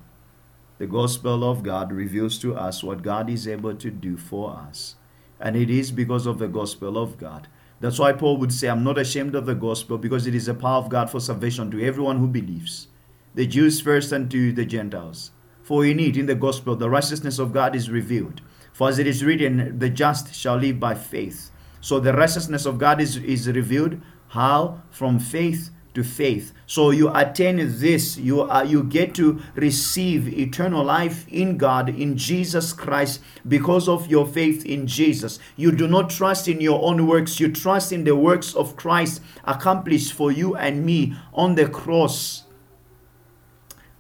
The 0.80 0.88
gospel 0.88 1.44
of 1.44 1.62
God 1.62 1.92
reveals 1.92 2.40
to 2.40 2.56
us 2.56 2.84
what 2.84 3.04
God 3.04 3.30
is 3.30 3.48
able 3.48 3.76
to 3.76 3.92
do 3.92 4.18
for 4.18 4.58
us. 4.68 4.96
And 5.42 5.56
it 5.56 5.70
is 5.70 5.92
because 5.92 6.26
of 6.28 6.38
the 6.38 6.48
gospel 6.48 6.98
of 6.98 7.18
God. 7.18 7.48
That's 7.80 7.98
why 7.98 8.14
Paul 8.14 8.38
would 8.38 8.54
say, 8.54 8.70
I'm 8.70 8.84
not 8.84 9.00
ashamed 9.00 9.34
of 9.34 9.48
the 9.48 9.56
gospel 9.56 9.98
because 9.98 10.28
it 10.28 10.36
is 10.36 10.48
a 10.48 10.54
power 10.54 10.78
of 10.78 10.90
God 10.90 11.10
for 11.10 11.20
salvation 11.20 11.72
to 11.72 11.84
everyone 11.84 12.20
who 12.20 12.28
believes, 12.28 12.88
the 13.34 13.48
Jews 13.48 13.82
first 13.82 14.12
and 14.12 14.30
to 14.30 14.52
the 14.54 14.66
Gentiles. 14.66 15.32
For 15.64 15.84
in 15.84 16.00
it, 16.00 16.16
in 16.16 16.28
the 16.28 16.36
gospel, 16.36 16.76
the 16.76 16.90
righteousness 16.90 17.40
of 17.40 17.54
God 17.54 17.76
is 17.76 17.90
revealed. 17.90 18.42
For 18.72 18.90
as 18.90 19.00
it 19.00 19.08
is 19.08 19.26
written, 19.26 19.80
the 19.80 19.90
just 19.90 20.36
shall 20.36 20.58
live 20.58 20.80
by 20.80 20.94
faith. 20.94 21.50
So 21.82 22.00
the 22.00 22.14
righteousness 22.14 22.68
of 22.68 22.78
God 22.78 23.02
is, 23.02 23.18
is 23.18 23.48
revealed. 23.48 24.00
How? 24.28 24.84
From 24.92 25.18
faith 25.18 25.72
to 25.94 26.04
faith. 26.04 26.54
So 26.66 26.92
you 26.92 27.10
attain 27.14 27.58
this, 27.58 28.18
you 28.18 28.42
are 28.42 28.66
you 28.66 28.84
get 28.84 29.14
to 29.16 29.42
receive 29.56 30.28
eternal 30.28 30.84
life 30.84 31.28
in 31.28 31.58
God 31.58 31.90
in 31.90 32.18
Jesus 32.18 32.74
Christ 32.74 33.22
because 33.48 33.88
of 33.88 34.08
your 34.08 34.26
faith 34.26 34.66
in 34.66 34.88
Jesus. 34.88 35.40
You 35.56 35.72
do 35.72 35.88
not 35.88 36.10
trust 36.10 36.48
in 36.48 36.62
your 36.62 36.82
own 36.84 37.08
works, 37.08 37.40
you 37.40 37.52
trust 37.52 37.92
in 37.92 38.04
the 38.04 38.16
works 38.16 38.56
of 38.56 38.76
Christ 38.76 39.22
accomplished 39.44 40.14
for 40.14 40.32
you 40.32 40.56
and 40.56 40.86
me 40.86 41.16
on 41.34 41.56
the 41.56 41.68
cross. 41.68 42.44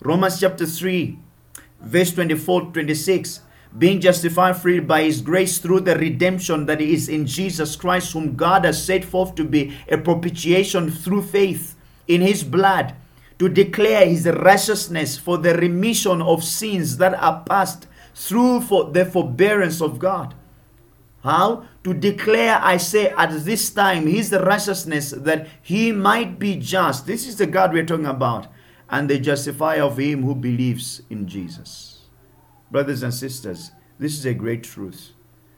Romans 0.02 0.40
chapter 0.40 0.66
3 0.66 1.20
verse 1.82 2.14
24 2.14 2.72
26 2.72 3.42
being 3.78 4.02
justified 4.02 4.58
freely 4.58 4.82
by 4.82 5.04
his 5.04 5.22
grace 5.22 5.58
through 5.58 5.80
the 5.80 5.96
redemption 5.96 6.66
that 6.66 6.82
is 6.82 7.08
in 7.08 7.26
Jesus 7.26 7.76
Christ, 7.78 8.12
whom 8.12 8.36
God 8.36 8.66
has 8.66 8.84
set 8.84 9.06
forth 9.06 9.36
to 9.36 9.46
be 9.46 9.78
a 9.88 9.98
propitiation 9.98 10.92
through 10.92 11.24
faith 11.24 11.76
in 12.08 12.22
his 12.22 12.44
blood, 12.44 12.96
to 13.40 13.50
declare 13.50 14.06
his 14.06 14.26
righteousness 14.28 15.18
for 15.18 15.38
the 15.38 15.56
remission 15.56 16.22
of 16.22 16.44
sins 16.44 16.98
that 16.98 17.14
are 17.16 17.44
past 17.44 17.88
through 18.14 18.62
for 18.62 18.92
the 18.92 19.06
forbearance 19.06 19.82
of 19.82 19.98
God. 19.98 20.36
How? 21.24 21.66
To 21.84 21.94
declare, 21.94 22.60
I 22.62 22.78
say, 22.78 23.10
at 23.10 23.32
this 23.46 23.70
time, 23.70 24.08
his 24.08 24.32
righteousness 24.32 25.12
that 25.12 25.48
he 25.62 25.92
might 25.92 26.40
be 26.40 26.56
just. 26.56 27.06
This 27.06 27.28
is 27.28 27.38
the 27.38 27.46
God 27.46 27.74
we're 27.74 27.86
talking 27.86 28.06
about. 28.06 28.48
And 28.90 29.10
the 29.10 29.20
justifier 29.20 29.84
of 29.84 29.98
him 29.98 30.24
who 30.24 30.36
believes 30.36 31.02
in 31.10 31.28
Jesus. 31.28 32.02
Brothers 32.70 33.04
and 33.04 33.14
sisters, 33.14 33.72
this 33.98 34.18
is 34.18 34.26
a 34.26 34.34
great 34.34 34.64
truth. 34.64 35.12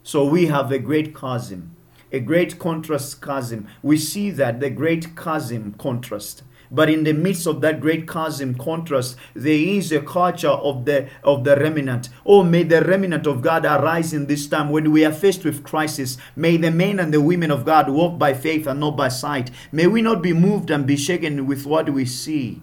So 0.04 0.26
we 0.26 0.48
have 0.48 0.72
a 0.72 0.80
great 0.80 1.16
chasm, 1.16 1.76
a 2.14 2.20
great 2.20 2.60
contrast 2.60 3.22
chasm. 3.22 3.68
We 3.82 3.98
see 3.98 4.30
that 4.30 4.60
the 4.60 4.70
great 4.70 5.18
chasm 5.18 5.74
contrast. 5.80 6.44
But 6.72 6.90
in 6.90 7.04
the 7.04 7.14
midst 7.14 7.46
of 7.46 7.62
that 7.62 7.82
great 7.82 8.08
chasm 8.08 8.56
contrast, 8.56 9.16
there 9.36 9.54
is 9.54 9.92
a 9.92 10.02
culture 10.02 10.48
of 10.48 10.86
the 10.86 11.08
of 11.24 11.44
the 11.44 11.56
remnant. 11.56 12.10
Oh, 12.26 12.44
may 12.44 12.64
the 12.64 12.82
remnant 12.82 13.28
of 13.28 13.42
God 13.42 13.66
arise 13.66 14.14
in 14.14 14.28
this 14.28 14.48
time 14.48 14.70
when 14.70 14.92
we 14.92 15.06
are 15.06 15.12
faced 15.12 15.44
with 15.44 15.64
crisis. 15.64 16.18
May 16.36 16.58
the 16.58 16.72
men 16.72 17.00
and 17.00 17.14
the 17.14 17.22
women 17.22 17.52
of 17.52 17.66
God 17.66 17.90
walk 17.90 18.18
by 18.18 18.34
faith 18.34 18.66
and 18.66 18.80
not 18.80 18.98
by 18.98 19.10
sight. 19.10 19.52
May 19.72 19.88
we 19.88 20.02
not 20.02 20.24
be 20.24 20.34
moved 20.34 20.72
and 20.72 20.88
be 20.88 20.98
shaken 20.98 21.46
with 21.46 21.66
what 21.66 21.90
we 21.92 22.06
see. 22.06 22.62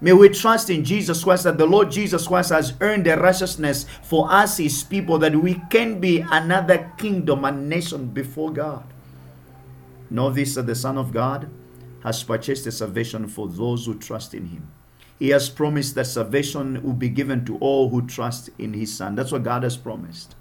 May 0.00 0.12
we 0.12 0.28
trust 0.28 0.70
in 0.70 0.84
Jesus 0.84 1.24
Christ 1.24 1.44
that 1.44 1.58
the 1.58 1.66
Lord 1.66 1.90
Jesus 1.90 2.26
Christ 2.26 2.50
has 2.50 2.74
earned 2.80 3.06
the 3.06 3.16
righteousness 3.16 3.86
for 4.02 4.30
us, 4.30 4.56
his 4.56 4.82
people, 4.82 5.18
that 5.18 5.34
we 5.34 5.60
can 5.70 6.00
be 6.00 6.20
another 6.20 6.92
kingdom 6.98 7.44
and 7.44 7.68
nation 7.68 8.06
before 8.06 8.52
God. 8.52 8.84
Know 10.10 10.30
this 10.30 10.54
that 10.54 10.66
the 10.66 10.74
Son 10.74 10.96
of 10.96 11.12
God 11.12 11.50
has 12.02 12.22
purchased 12.22 12.66
a 12.66 12.72
salvation 12.72 13.26
for 13.28 13.48
those 13.48 13.86
who 13.86 13.98
trust 13.98 14.34
in 14.34 14.46
him. 14.46 14.70
He 15.18 15.30
has 15.30 15.48
promised 15.50 15.96
that 15.96 16.06
salvation 16.06 16.82
will 16.82 16.92
be 16.92 17.08
given 17.08 17.44
to 17.46 17.58
all 17.58 17.90
who 17.90 18.06
trust 18.06 18.50
in 18.58 18.72
his 18.72 18.96
Son. 18.96 19.16
That's 19.16 19.32
what 19.32 19.42
God 19.42 19.64
has 19.64 19.76
promised. 19.76 20.36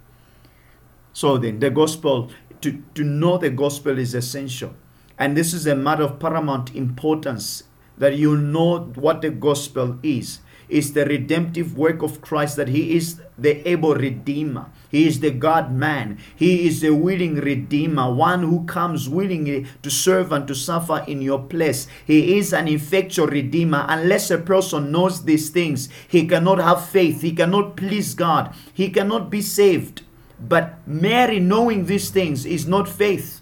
So 1.13 1.37
then, 1.37 1.59
the 1.59 1.71
gospel, 1.71 2.29
to, 2.61 2.83
to 2.93 3.03
know 3.03 3.39
the 3.39 3.49
gospel 3.49 3.97
is 3.97 4.13
essential. 4.13 4.75
And 5.17 5.35
this 5.35 5.51
is 5.51 5.65
a 5.65 5.75
matter 5.75 6.03
of 6.03 6.19
paramount 6.19 6.75
importance 6.75 7.63
that 7.97 8.15
you 8.15 8.37
know 8.37 8.79
what 8.95 9.21
the 9.21 9.29
gospel 9.29 9.99
is. 10.03 10.39
Is 10.69 10.91
the 10.91 11.05
redemptive 11.05 11.77
work 11.77 12.01
of 12.01 12.19
Christ 12.19 12.57
that 12.57 12.67
He 12.67 12.97
is 12.97 13.21
the 13.37 13.65
able 13.65 13.95
Redeemer. 13.95 14.65
He 14.91 15.07
is 15.07 15.21
the 15.21 15.31
God 15.31 15.71
man. 15.71 16.17
He 16.35 16.67
is 16.67 16.81
the 16.81 16.89
willing 16.89 17.35
Redeemer, 17.35 18.13
one 18.13 18.43
who 18.43 18.65
comes 18.65 19.07
willingly 19.07 19.65
to 19.81 19.89
serve 19.89 20.33
and 20.33 20.45
to 20.47 20.53
suffer 20.53 21.05
in 21.07 21.21
your 21.21 21.39
place. 21.39 21.87
He 22.05 22.37
is 22.37 22.51
an 22.51 22.67
effectual 22.67 23.27
Redeemer. 23.27 23.85
Unless 23.87 24.29
a 24.29 24.39
person 24.39 24.91
knows 24.91 25.23
these 25.23 25.49
things, 25.49 25.87
he 26.05 26.27
cannot 26.27 26.59
have 26.59 26.85
faith. 26.85 27.21
He 27.21 27.31
cannot 27.31 27.77
please 27.77 28.13
God. 28.13 28.53
He 28.73 28.89
cannot 28.89 29.29
be 29.29 29.41
saved. 29.41 30.01
But 30.37 30.85
Mary 30.85 31.39
knowing 31.39 31.85
these 31.85 32.09
things 32.09 32.45
is 32.45 32.67
not 32.67 32.89
faith. 32.89 33.41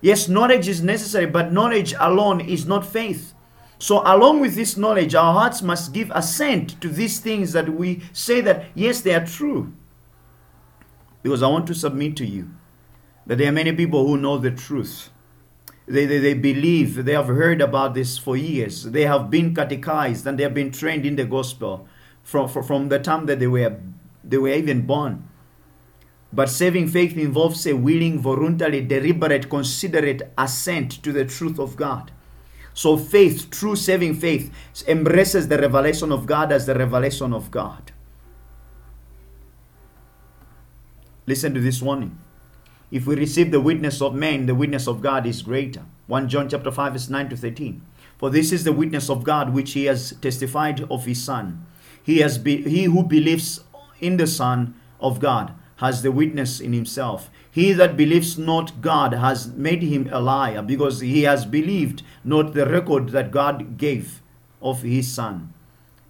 Yes, 0.00 0.28
knowledge 0.28 0.68
is 0.68 0.82
necessary, 0.82 1.26
but 1.26 1.52
knowledge 1.52 1.94
alone 1.98 2.40
is 2.40 2.66
not 2.66 2.84
faith. 2.84 3.32
So, 3.78 4.02
along 4.06 4.40
with 4.40 4.54
this 4.54 4.76
knowledge, 4.76 5.14
our 5.14 5.34
hearts 5.34 5.60
must 5.60 5.92
give 5.92 6.10
assent 6.14 6.80
to 6.80 6.88
these 6.88 7.20
things 7.20 7.52
that 7.52 7.68
we 7.68 8.02
say 8.12 8.40
that, 8.40 8.66
yes, 8.74 9.02
they 9.02 9.14
are 9.14 9.26
true. 9.26 9.72
Because 11.22 11.42
I 11.42 11.48
want 11.48 11.66
to 11.66 11.74
submit 11.74 12.16
to 12.16 12.26
you 12.26 12.50
that 13.26 13.36
there 13.38 13.48
are 13.48 13.52
many 13.52 13.72
people 13.72 14.06
who 14.06 14.16
know 14.16 14.38
the 14.38 14.50
truth. 14.50 15.10
They, 15.86 16.06
they, 16.06 16.18
they 16.18 16.34
believe, 16.34 17.04
they 17.04 17.12
have 17.12 17.26
heard 17.26 17.60
about 17.60 17.94
this 17.94 18.16
for 18.18 18.36
years. 18.36 18.84
They 18.84 19.02
have 19.02 19.30
been 19.30 19.54
catechized 19.54 20.26
and 20.26 20.38
they 20.38 20.42
have 20.42 20.54
been 20.54 20.72
trained 20.72 21.04
in 21.04 21.16
the 21.16 21.24
gospel 21.24 21.86
from, 22.22 22.48
from, 22.48 22.64
from 22.64 22.88
the 22.88 22.98
time 22.98 23.26
that 23.26 23.40
they 23.40 23.46
were, 23.46 23.76
they 24.24 24.38
were 24.38 24.48
even 24.48 24.86
born. 24.86 25.28
But 26.32 26.48
saving 26.48 26.88
faith 26.88 27.16
involves 27.16 27.66
a 27.66 27.74
willing, 27.74 28.20
voluntary, 28.20 28.80
deliberate, 28.80 29.48
considerate 29.48 30.22
assent 30.36 31.02
to 31.02 31.12
the 31.12 31.24
truth 31.24 31.58
of 31.58 31.76
God. 31.76 32.10
So 32.76 32.98
faith, 32.98 33.50
true 33.50 33.74
saving 33.74 34.16
faith, 34.16 34.52
embraces 34.86 35.48
the 35.48 35.56
revelation 35.56 36.12
of 36.12 36.26
God 36.26 36.52
as 36.52 36.66
the 36.66 36.74
revelation 36.74 37.32
of 37.32 37.50
God. 37.50 37.90
Listen 41.26 41.54
to 41.54 41.60
this 41.60 41.80
warning. 41.80 42.18
If 42.90 43.06
we 43.06 43.16
receive 43.16 43.50
the 43.50 43.62
witness 43.62 44.02
of 44.02 44.14
men, 44.14 44.44
the 44.44 44.54
witness 44.54 44.86
of 44.86 45.00
God 45.00 45.26
is 45.26 45.40
greater. 45.40 45.86
1 46.06 46.28
John 46.28 46.50
chapter 46.50 46.70
5, 46.70 46.92
verse 46.92 47.08
9 47.08 47.30
to 47.30 47.36
13. 47.38 47.80
For 48.18 48.28
this 48.28 48.52
is 48.52 48.64
the 48.64 48.74
witness 48.74 49.08
of 49.08 49.24
God 49.24 49.54
which 49.54 49.72
he 49.72 49.86
has 49.86 50.12
testified 50.20 50.82
of 50.90 51.06
his 51.06 51.24
Son. 51.24 51.66
He 52.02 52.18
has 52.18 52.36
be, 52.36 52.62
he 52.62 52.84
who 52.84 53.02
believes 53.02 53.64
in 54.02 54.18
the 54.18 54.26
Son 54.26 54.74
of 55.00 55.18
God 55.18 55.54
has 55.76 56.02
the 56.02 56.12
witness 56.12 56.60
in 56.60 56.74
himself. 56.74 57.30
He 57.56 57.72
that 57.72 57.96
believes 57.96 58.36
not 58.36 58.82
God 58.82 59.14
has 59.14 59.46
made 59.46 59.82
him 59.82 60.10
a 60.12 60.20
liar, 60.20 60.60
because 60.60 61.00
he 61.00 61.22
has 61.22 61.46
believed 61.46 62.02
not 62.22 62.52
the 62.52 62.66
record 62.66 63.08
that 63.12 63.30
God 63.30 63.78
gave 63.78 64.20
of 64.60 64.82
his 64.82 65.10
Son. 65.10 65.54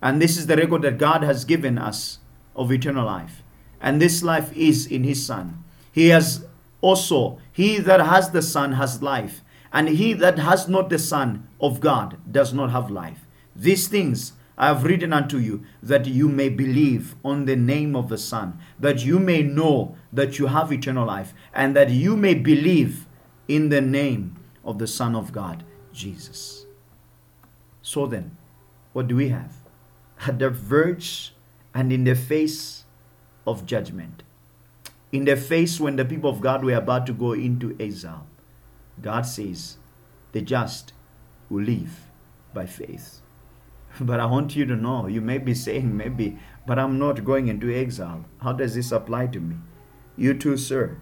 And 0.02 0.20
this 0.20 0.36
is 0.36 0.48
the 0.48 0.56
record 0.56 0.82
that 0.82 0.98
God 0.98 1.22
has 1.22 1.44
given 1.44 1.78
us 1.78 2.18
of 2.56 2.72
eternal 2.72 3.06
life. 3.06 3.44
And 3.80 4.02
this 4.02 4.24
life 4.24 4.52
is 4.56 4.88
in 4.88 5.04
his 5.04 5.24
Son. 5.24 5.62
He 5.92 6.08
has 6.08 6.44
also, 6.80 7.38
he 7.52 7.78
that 7.78 8.00
has 8.00 8.30
the 8.30 8.42
Son 8.42 8.72
has 8.72 9.00
life, 9.00 9.44
and 9.72 9.88
he 9.88 10.14
that 10.14 10.40
has 10.40 10.68
not 10.68 10.90
the 10.90 10.98
Son 10.98 11.46
of 11.60 11.78
God 11.78 12.16
does 12.28 12.52
not 12.52 12.72
have 12.72 12.90
life. 12.90 13.24
These 13.54 13.86
things 13.86 14.32
I 14.58 14.68
have 14.68 14.84
written 14.84 15.12
unto 15.12 15.36
you, 15.36 15.64
that 15.82 16.06
you 16.06 16.28
may 16.28 16.48
believe 16.48 17.14
on 17.24 17.44
the 17.44 17.56
name 17.56 17.94
of 17.94 18.08
the 18.08 18.18
Son, 18.18 18.58
that 18.78 19.04
you 19.04 19.18
may 19.18 19.42
know 19.42 19.96
that 20.12 20.38
you 20.38 20.46
have 20.46 20.72
eternal 20.72 21.06
life, 21.06 21.34
and 21.52 21.76
that 21.76 21.90
you 21.90 22.16
may 22.16 22.34
believe 22.34 23.06
in 23.48 23.68
the 23.68 23.82
name 23.82 24.36
of 24.64 24.78
the 24.78 24.86
Son 24.86 25.14
of 25.14 25.32
God, 25.32 25.62
Jesus. 25.92 26.66
So 27.82 28.06
then, 28.06 28.36
what 28.92 29.08
do 29.08 29.16
we 29.16 29.28
have? 29.28 29.56
At 30.26 30.38
the 30.38 30.48
verge 30.48 31.34
and 31.74 31.92
in 31.92 32.04
the 32.04 32.14
face 32.14 32.84
of 33.46 33.66
judgment, 33.66 34.22
in 35.12 35.26
the 35.26 35.36
face 35.36 35.78
when 35.78 35.96
the 35.96 36.04
people 36.04 36.30
of 36.30 36.40
God 36.40 36.64
were 36.64 36.74
about 36.74 37.06
to 37.06 37.12
go 37.12 37.32
into 37.32 37.76
exile, 37.78 38.26
God 39.00 39.26
says, 39.26 39.76
the 40.32 40.40
just 40.40 40.94
will 41.50 41.62
live 41.62 42.06
by 42.52 42.66
faith. 42.66 43.20
But 44.00 44.20
I 44.20 44.26
want 44.26 44.56
you 44.56 44.66
to 44.66 44.76
know, 44.76 45.06
you 45.06 45.20
may 45.20 45.38
be 45.38 45.54
saying, 45.54 45.96
maybe, 45.96 46.38
but 46.66 46.78
I'm 46.78 46.98
not 46.98 47.24
going 47.24 47.48
into 47.48 47.74
exile. 47.74 48.24
How 48.42 48.52
does 48.52 48.74
this 48.74 48.92
apply 48.92 49.28
to 49.28 49.40
me? 49.40 49.56
You 50.16 50.34
too, 50.34 50.56
sir. 50.56 50.98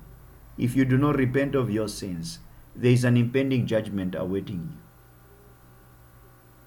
If 0.56 0.76
you 0.76 0.84
do 0.84 0.96
not 0.96 1.16
repent 1.16 1.54
of 1.54 1.70
your 1.70 1.88
sins, 1.88 2.38
there 2.76 2.92
is 2.92 3.04
an 3.04 3.16
impending 3.16 3.66
judgment 3.66 4.14
awaiting 4.14 4.68
you. 4.72 4.78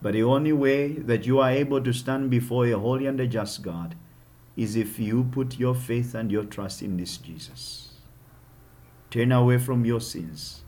But 0.02 0.14
the 0.14 0.24
only 0.24 0.54
way 0.54 0.94
that 0.94 1.26
you 1.26 1.40
are 1.40 1.50
able 1.50 1.82
to 1.82 1.94
stand 1.94 2.30
before 2.30 2.68
a 2.68 2.78
holy 2.78 3.08
and 3.08 3.20
a 3.20 3.28
just 3.28 3.62
God 3.62 3.96
is 4.56 4.76
if 4.76 5.00
you 5.00 5.24
put 5.24 5.60
your 5.60 5.76
faith 5.76 6.14
and 6.14 6.32
your 6.32 6.44
trust 6.44 6.82
in 6.82 6.98
this 6.98 7.18
Jesus. 7.18 7.90
Turn 9.10 9.32
away 9.32 9.58
from 9.58 9.86
your 9.86 10.02
sins, 10.02 10.64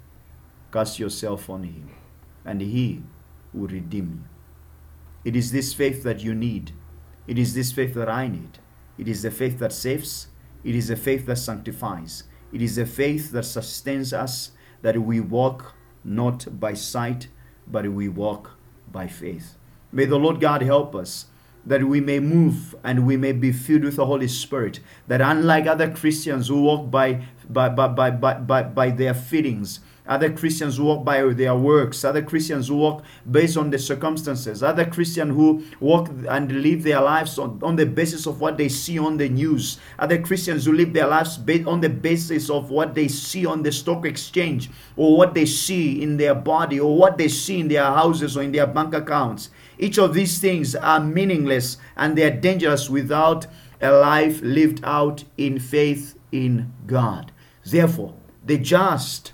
cast 0.72 0.99
yourself 0.99 1.49
on 1.49 1.64
Him, 1.64 1.89
and 2.45 2.62
He 2.62 3.03
will 3.53 3.68
redeem 3.68 4.24
you. 4.24 4.39
It 5.24 5.36
is 5.36 5.51
this 5.51 5.74
faith 5.74 6.03
that 6.03 6.22
you 6.22 6.34
need. 6.34 6.72
It 7.28 7.38
is 7.38 7.53
this 7.53 7.72
faith 7.72 7.93
that 7.95 8.09
I 8.09 8.28
need. 8.28 8.59
It 8.97 9.07
is 9.07 9.22
the 9.22 9.32
faith 9.32 9.59
that 9.59 9.74
saves. 9.74 10.28
It 10.63 10.76
is 10.76 10.88
the 10.88 10.95
faith 10.95 11.26
that 11.28 11.38
sanctifies. 11.38 12.24
It 12.51 12.61
is 12.61 12.76
the 12.76 12.86
faith 12.86 13.32
that 13.32 13.45
sustains 13.45 14.13
us, 14.13 14.51
that 14.82 14.97
we 15.01 15.20
walk 15.20 15.76
not 16.03 16.59
by 16.59 16.74
sight, 16.74 17.28
but 17.67 17.88
we 17.88 18.09
walk 18.09 18.57
by 18.91 19.07
faith. 19.07 19.57
May 19.91 20.05
the 20.05 20.17
Lord 20.17 20.39
God 20.39 20.61
help 20.61 20.95
us 20.95 21.26
that 21.65 21.84
we 21.84 22.01
may 22.01 22.20
move 22.20 22.76
and 22.84 23.05
we 23.05 23.17
may 23.17 23.32
be 23.32 23.51
filled 23.51 23.84
with 23.84 23.97
the 23.97 24.05
Holy 24.05 24.28
Spirit. 24.28 24.80
That 25.07 25.22
unlike 25.22 25.67
other 25.67 25.89
Christians 25.89 26.47
who 26.47 26.63
walk 26.63 26.89
by 26.89 27.26
by 27.49 27.70
by 27.70 27.88
by 27.88 28.11
by, 28.11 28.34
by, 28.36 28.63
by 28.63 28.89
their 28.91 29.13
feelings, 29.13 29.80
other 30.10 30.34
Christians 30.34 30.82
walk 30.82 31.05
by 31.05 31.22
their 31.22 31.55
works, 31.55 32.03
other 32.03 32.24
Christians 32.24 32.72
walk 32.72 33.03
based 33.30 33.55
on 33.55 33.70
the 33.70 33.78
circumstances, 33.78 34.64
other 34.64 34.84
Christians 34.84 35.36
who 35.36 35.64
walk 35.80 36.10
and 36.28 36.51
live 36.64 36.82
their 36.82 36.99
lives 36.99 37.38
on, 37.38 37.60
on 37.62 37.76
the 37.76 37.86
basis 37.86 38.26
of 38.26 38.41
what 38.41 38.57
they 38.57 38.70
see 38.70 38.97
on 38.97 39.18
the 39.18 39.30
news, 39.30 39.80
other 39.99 40.20
Christians 40.20 40.66
who 40.66 40.74
live 40.74 40.93
their 40.93 41.05
lives 41.05 41.38
based 41.38 41.68
on 41.68 41.80
the 41.80 41.89
basis 41.89 42.49
of 42.49 42.72
what 42.72 42.95
they 42.95 43.07
see 43.07 43.45
on 43.45 43.62
the 43.62 43.72
stock 43.72 44.03
exchange 44.03 44.72
or 44.97 45.16
what 45.16 45.36
they 45.36 45.45
see 45.45 46.01
in 46.01 46.18
their 46.18 46.34
body 46.34 46.80
or 46.80 46.97
what 46.97 47.20
they 47.20 47.28
see 47.28 47.60
in 47.60 47.68
their 47.68 47.86
houses 47.86 48.36
or 48.36 48.41
in 48.41 48.51
their 48.51 48.68
bank 48.68 48.95
accounts. 48.95 49.51
Each 49.78 49.99
of 49.99 50.16
these 50.16 50.39
things 50.39 50.76
are 50.76 50.99
meaningless 50.99 51.78
and 51.95 52.18
they 52.18 52.24
are 52.24 52.36
dangerous 52.36 52.89
without 52.89 53.45
a 53.80 53.91
life 53.91 54.41
lived 54.41 54.82
out 54.84 55.24
in 55.38 55.60
faith 55.60 56.16
in 56.32 56.74
God. 56.88 57.32
Therefore, 57.64 58.16
the 58.43 58.57
just 58.57 59.34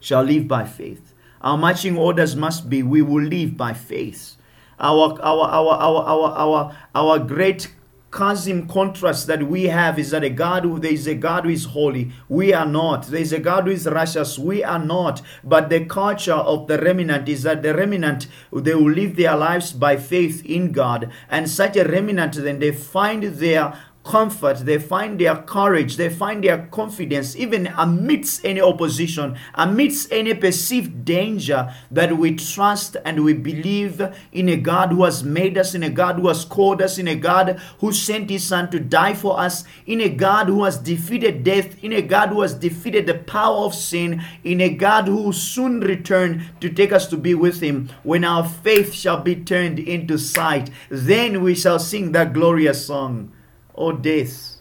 shall 0.00 0.22
live 0.22 0.48
by 0.48 0.64
faith. 0.64 1.14
Our 1.40 1.56
marching 1.56 1.96
orders 1.96 2.36
must 2.36 2.68
be 2.68 2.82
we 2.82 3.02
will 3.02 3.22
live 3.22 3.56
by 3.56 3.72
faith. 3.72 4.36
Our 4.78 5.18
our 5.22 5.46
our 5.48 5.74
our 5.74 6.04
our 6.04 6.38
our, 6.38 6.76
our 6.94 7.18
great 7.18 7.68
chasm 8.12 8.66
contrast 8.66 9.26
that 9.28 9.44
we 9.44 9.64
have 9.64 9.98
is 9.98 10.10
that 10.10 10.24
a 10.24 10.30
God 10.30 10.64
who 10.64 10.78
there 10.78 10.92
is 10.92 11.06
a 11.06 11.14
God 11.14 11.44
who 11.44 11.50
is 11.50 11.66
holy. 11.66 12.12
We 12.28 12.52
are 12.52 12.66
not. 12.66 13.06
There 13.06 13.20
is 13.20 13.32
a 13.32 13.38
God 13.38 13.64
who 13.64 13.70
is 13.70 13.86
righteous. 13.86 14.38
We 14.38 14.64
are 14.64 14.78
not. 14.78 15.22
But 15.44 15.68
the 15.68 15.84
culture 15.84 16.32
of 16.34 16.66
the 16.66 16.78
remnant 16.78 17.28
is 17.28 17.44
that 17.44 17.62
the 17.62 17.74
remnant 17.74 18.26
they 18.52 18.74
will 18.74 18.90
live 18.90 19.16
their 19.16 19.36
lives 19.36 19.72
by 19.72 19.96
faith 19.96 20.44
in 20.44 20.72
God. 20.72 21.10
And 21.28 21.48
such 21.48 21.76
a 21.76 21.84
remnant 21.84 22.34
then 22.34 22.58
they 22.58 22.72
find 22.72 23.22
their 23.22 23.78
comfort, 24.04 24.58
they 24.58 24.78
find 24.78 25.20
their 25.20 25.36
courage, 25.36 25.96
they 25.96 26.08
find 26.08 26.42
their 26.42 26.66
confidence, 26.68 27.36
even 27.36 27.66
amidst 27.76 28.44
any 28.44 28.60
opposition, 28.60 29.36
amidst 29.54 30.10
any 30.10 30.34
perceived 30.34 31.04
danger, 31.04 31.72
that 31.90 32.16
we 32.16 32.34
trust 32.34 32.96
and 33.04 33.22
we 33.22 33.34
believe 33.34 34.00
in 34.32 34.48
a 34.48 34.56
God 34.56 34.90
who 34.90 35.04
has 35.04 35.22
made 35.22 35.58
us, 35.58 35.74
in 35.74 35.82
a 35.82 35.90
God 35.90 36.16
who 36.16 36.28
has 36.28 36.44
called 36.44 36.80
us, 36.80 36.98
in 36.98 37.08
a 37.08 37.14
God 37.14 37.60
who 37.80 37.92
sent 37.92 38.30
his 38.30 38.44
Son 38.44 38.70
to 38.70 38.80
die 38.80 39.14
for 39.14 39.38
us, 39.38 39.64
in 39.86 40.00
a 40.00 40.08
God 40.08 40.46
who 40.46 40.64
has 40.64 40.78
defeated 40.78 41.44
death, 41.44 41.82
in 41.84 41.92
a 41.92 42.02
God 42.02 42.30
who 42.30 42.40
has 42.40 42.54
defeated 42.54 43.06
the 43.06 43.14
power 43.14 43.64
of 43.64 43.74
sin, 43.74 44.22
in 44.44 44.60
a 44.60 44.70
God 44.70 45.06
who 45.06 45.16
will 45.16 45.32
soon 45.32 45.80
return 45.80 46.46
to 46.60 46.70
take 46.70 46.92
us 46.92 47.06
to 47.08 47.16
be 47.16 47.34
with 47.34 47.60
him. 47.60 47.90
When 48.02 48.24
our 48.24 48.48
faith 48.48 48.94
shall 48.94 49.20
be 49.20 49.36
turned 49.36 49.78
into 49.78 50.18
sight, 50.18 50.70
then 50.88 51.42
we 51.42 51.54
shall 51.54 51.78
sing 51.78 52.12
that 52.12 52.32
glorious 52.32 52.86
song. 52.86 53.32
O 53.80 53.92
death, 53.92 54.60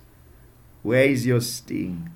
where 0.81 1.03
is 1.03 1.25
your 1.25 1.41
sting? 1.41 2.09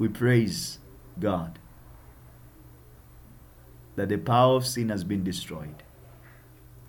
We 0.00 0.08
praise 0.08 0.80
God 1.20 1.60
that 3.94 4.08
the 4.08 4.18
power 4.18 4.56
of 4.56 4.66
sin 4.66 4.88
has 4.88 5.04
been 5.04 5.22
destroyed 5.22 5.84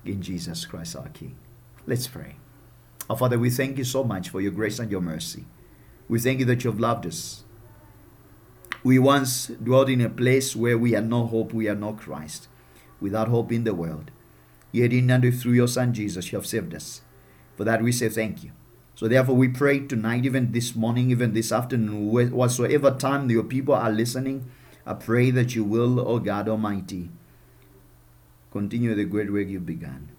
in 0.03 0.23
Jesus 0.23 0.65
Christ 0.65 0.95
our 0.95 1.09
King. 1.09 1.37
Let's 1.85 2.07
pray. 2.07 2.37
Our 3.07 3.17
Father, 3.17 3.37
we 3.37 3.51
thank 3.51 3.77
you 3.77 3.83
so 3.83 4.03
much 4.03 4.29
for 4.29 4.41
your 4.41 4.51
grace 4.51 4.79
and 4.79 4.89
your 4.89 5.01
mercy. 5.01 5.45
We 6.09 6.19
thank 6.19 6.39
you 6.39 6.45
that 6.45 6.63
you 6.63 6.71
have 6.71 6.79
loved 6.79 7.05
us. 7.05 7.43
We 8.83 8.97
once 8.97 9.45
dwelt 9.47 9.89
in 9.89 10.01
a 10.01 10.09
place 10.09 10.55
where 10.55 10.77
we 10.77 10.93
had 10.93 11.07
no 11.07 11.27
hope, 11.27 11.53
we 11.53 11.65
had 11.65 11.79
no 11.79 11.93
Christ, 11.93 12.47
without 12.99 13.27
hope 13.27 13.51
in 13.51 13.63
the 13.63 13.75
world. 13.75 14.09
Yet 14.77 14.93
in 14.93 15.09
and 15.09 15.41
through 15.41 15.53
your 15.53 15.67
Son 15.67 15.91
Jesus, 15.91 16.31
you 16.31 16.37
have 16.37 16.45
saved 16.45 16.75
us. 16.75 17.01
For 17.55 17.63
that 17.63 17.81
we 17.81 17.91
say 17.91 18.09
thank 18.09 18.43
you. 18.43 18.51
So 18.93 19.07
therefore 19.07 19.35
we 19.35 19.47
pray 19.47 19.79
tonight, 19.79 20.23
even 20.23 20.51
this 20.51 20.75
morning, 20.75 21.09
even 21.09 21.33
this 21.33 21.51
afternoon, 21.51 22.11
whatsoever 22.31 22.91
time 22.91 23.27
your 23.31 23.43
people 23.43 23.73
are 23.73 23.89
listening, 23.89 24.51
I 24.85 24.93
pray 24.93 25.31
that 25.31 25.55
you 25.55 25.63
will, 25.63 25.99
O 25.99 26.19
God 26.19 26.47
Almighty, 26.47 27.09
continue 28.51 28.93
the 28.93 29.05
great 29.05 29.33
work 29.33 29.47
you 29.47 29.59
began. 29.59 30.09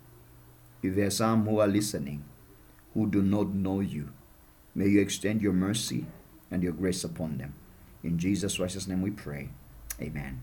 If 0.83 0.97
there 0.97 1.07
are 1.07 1.11
some 1.11 1.47
who 1.47 1.61
are 1.61 1.69
listening 1.69 2.25
who 2.95 3.07
do 3.07 3.23
not 3.23 3.55
know 3.55 3.79
you, 3.79 4.11
may 4.75 4.89
you 4.89 5.01
extend 5.01 5.41
your 5.41 5.53
mercy 5.53 6.07
and 6.51 6.65
your 6.65 6.73
grace 6.73 7.05
upon 7.05 7.39
them. 7.39 7.55
In 8.03 8.19
Jesus' 8.19 8.59
righteous 8.59 8.89
name 8.89 9.03
we 9.03 9.13
pray. 9.13 9.51
Amen. 10.03 10.43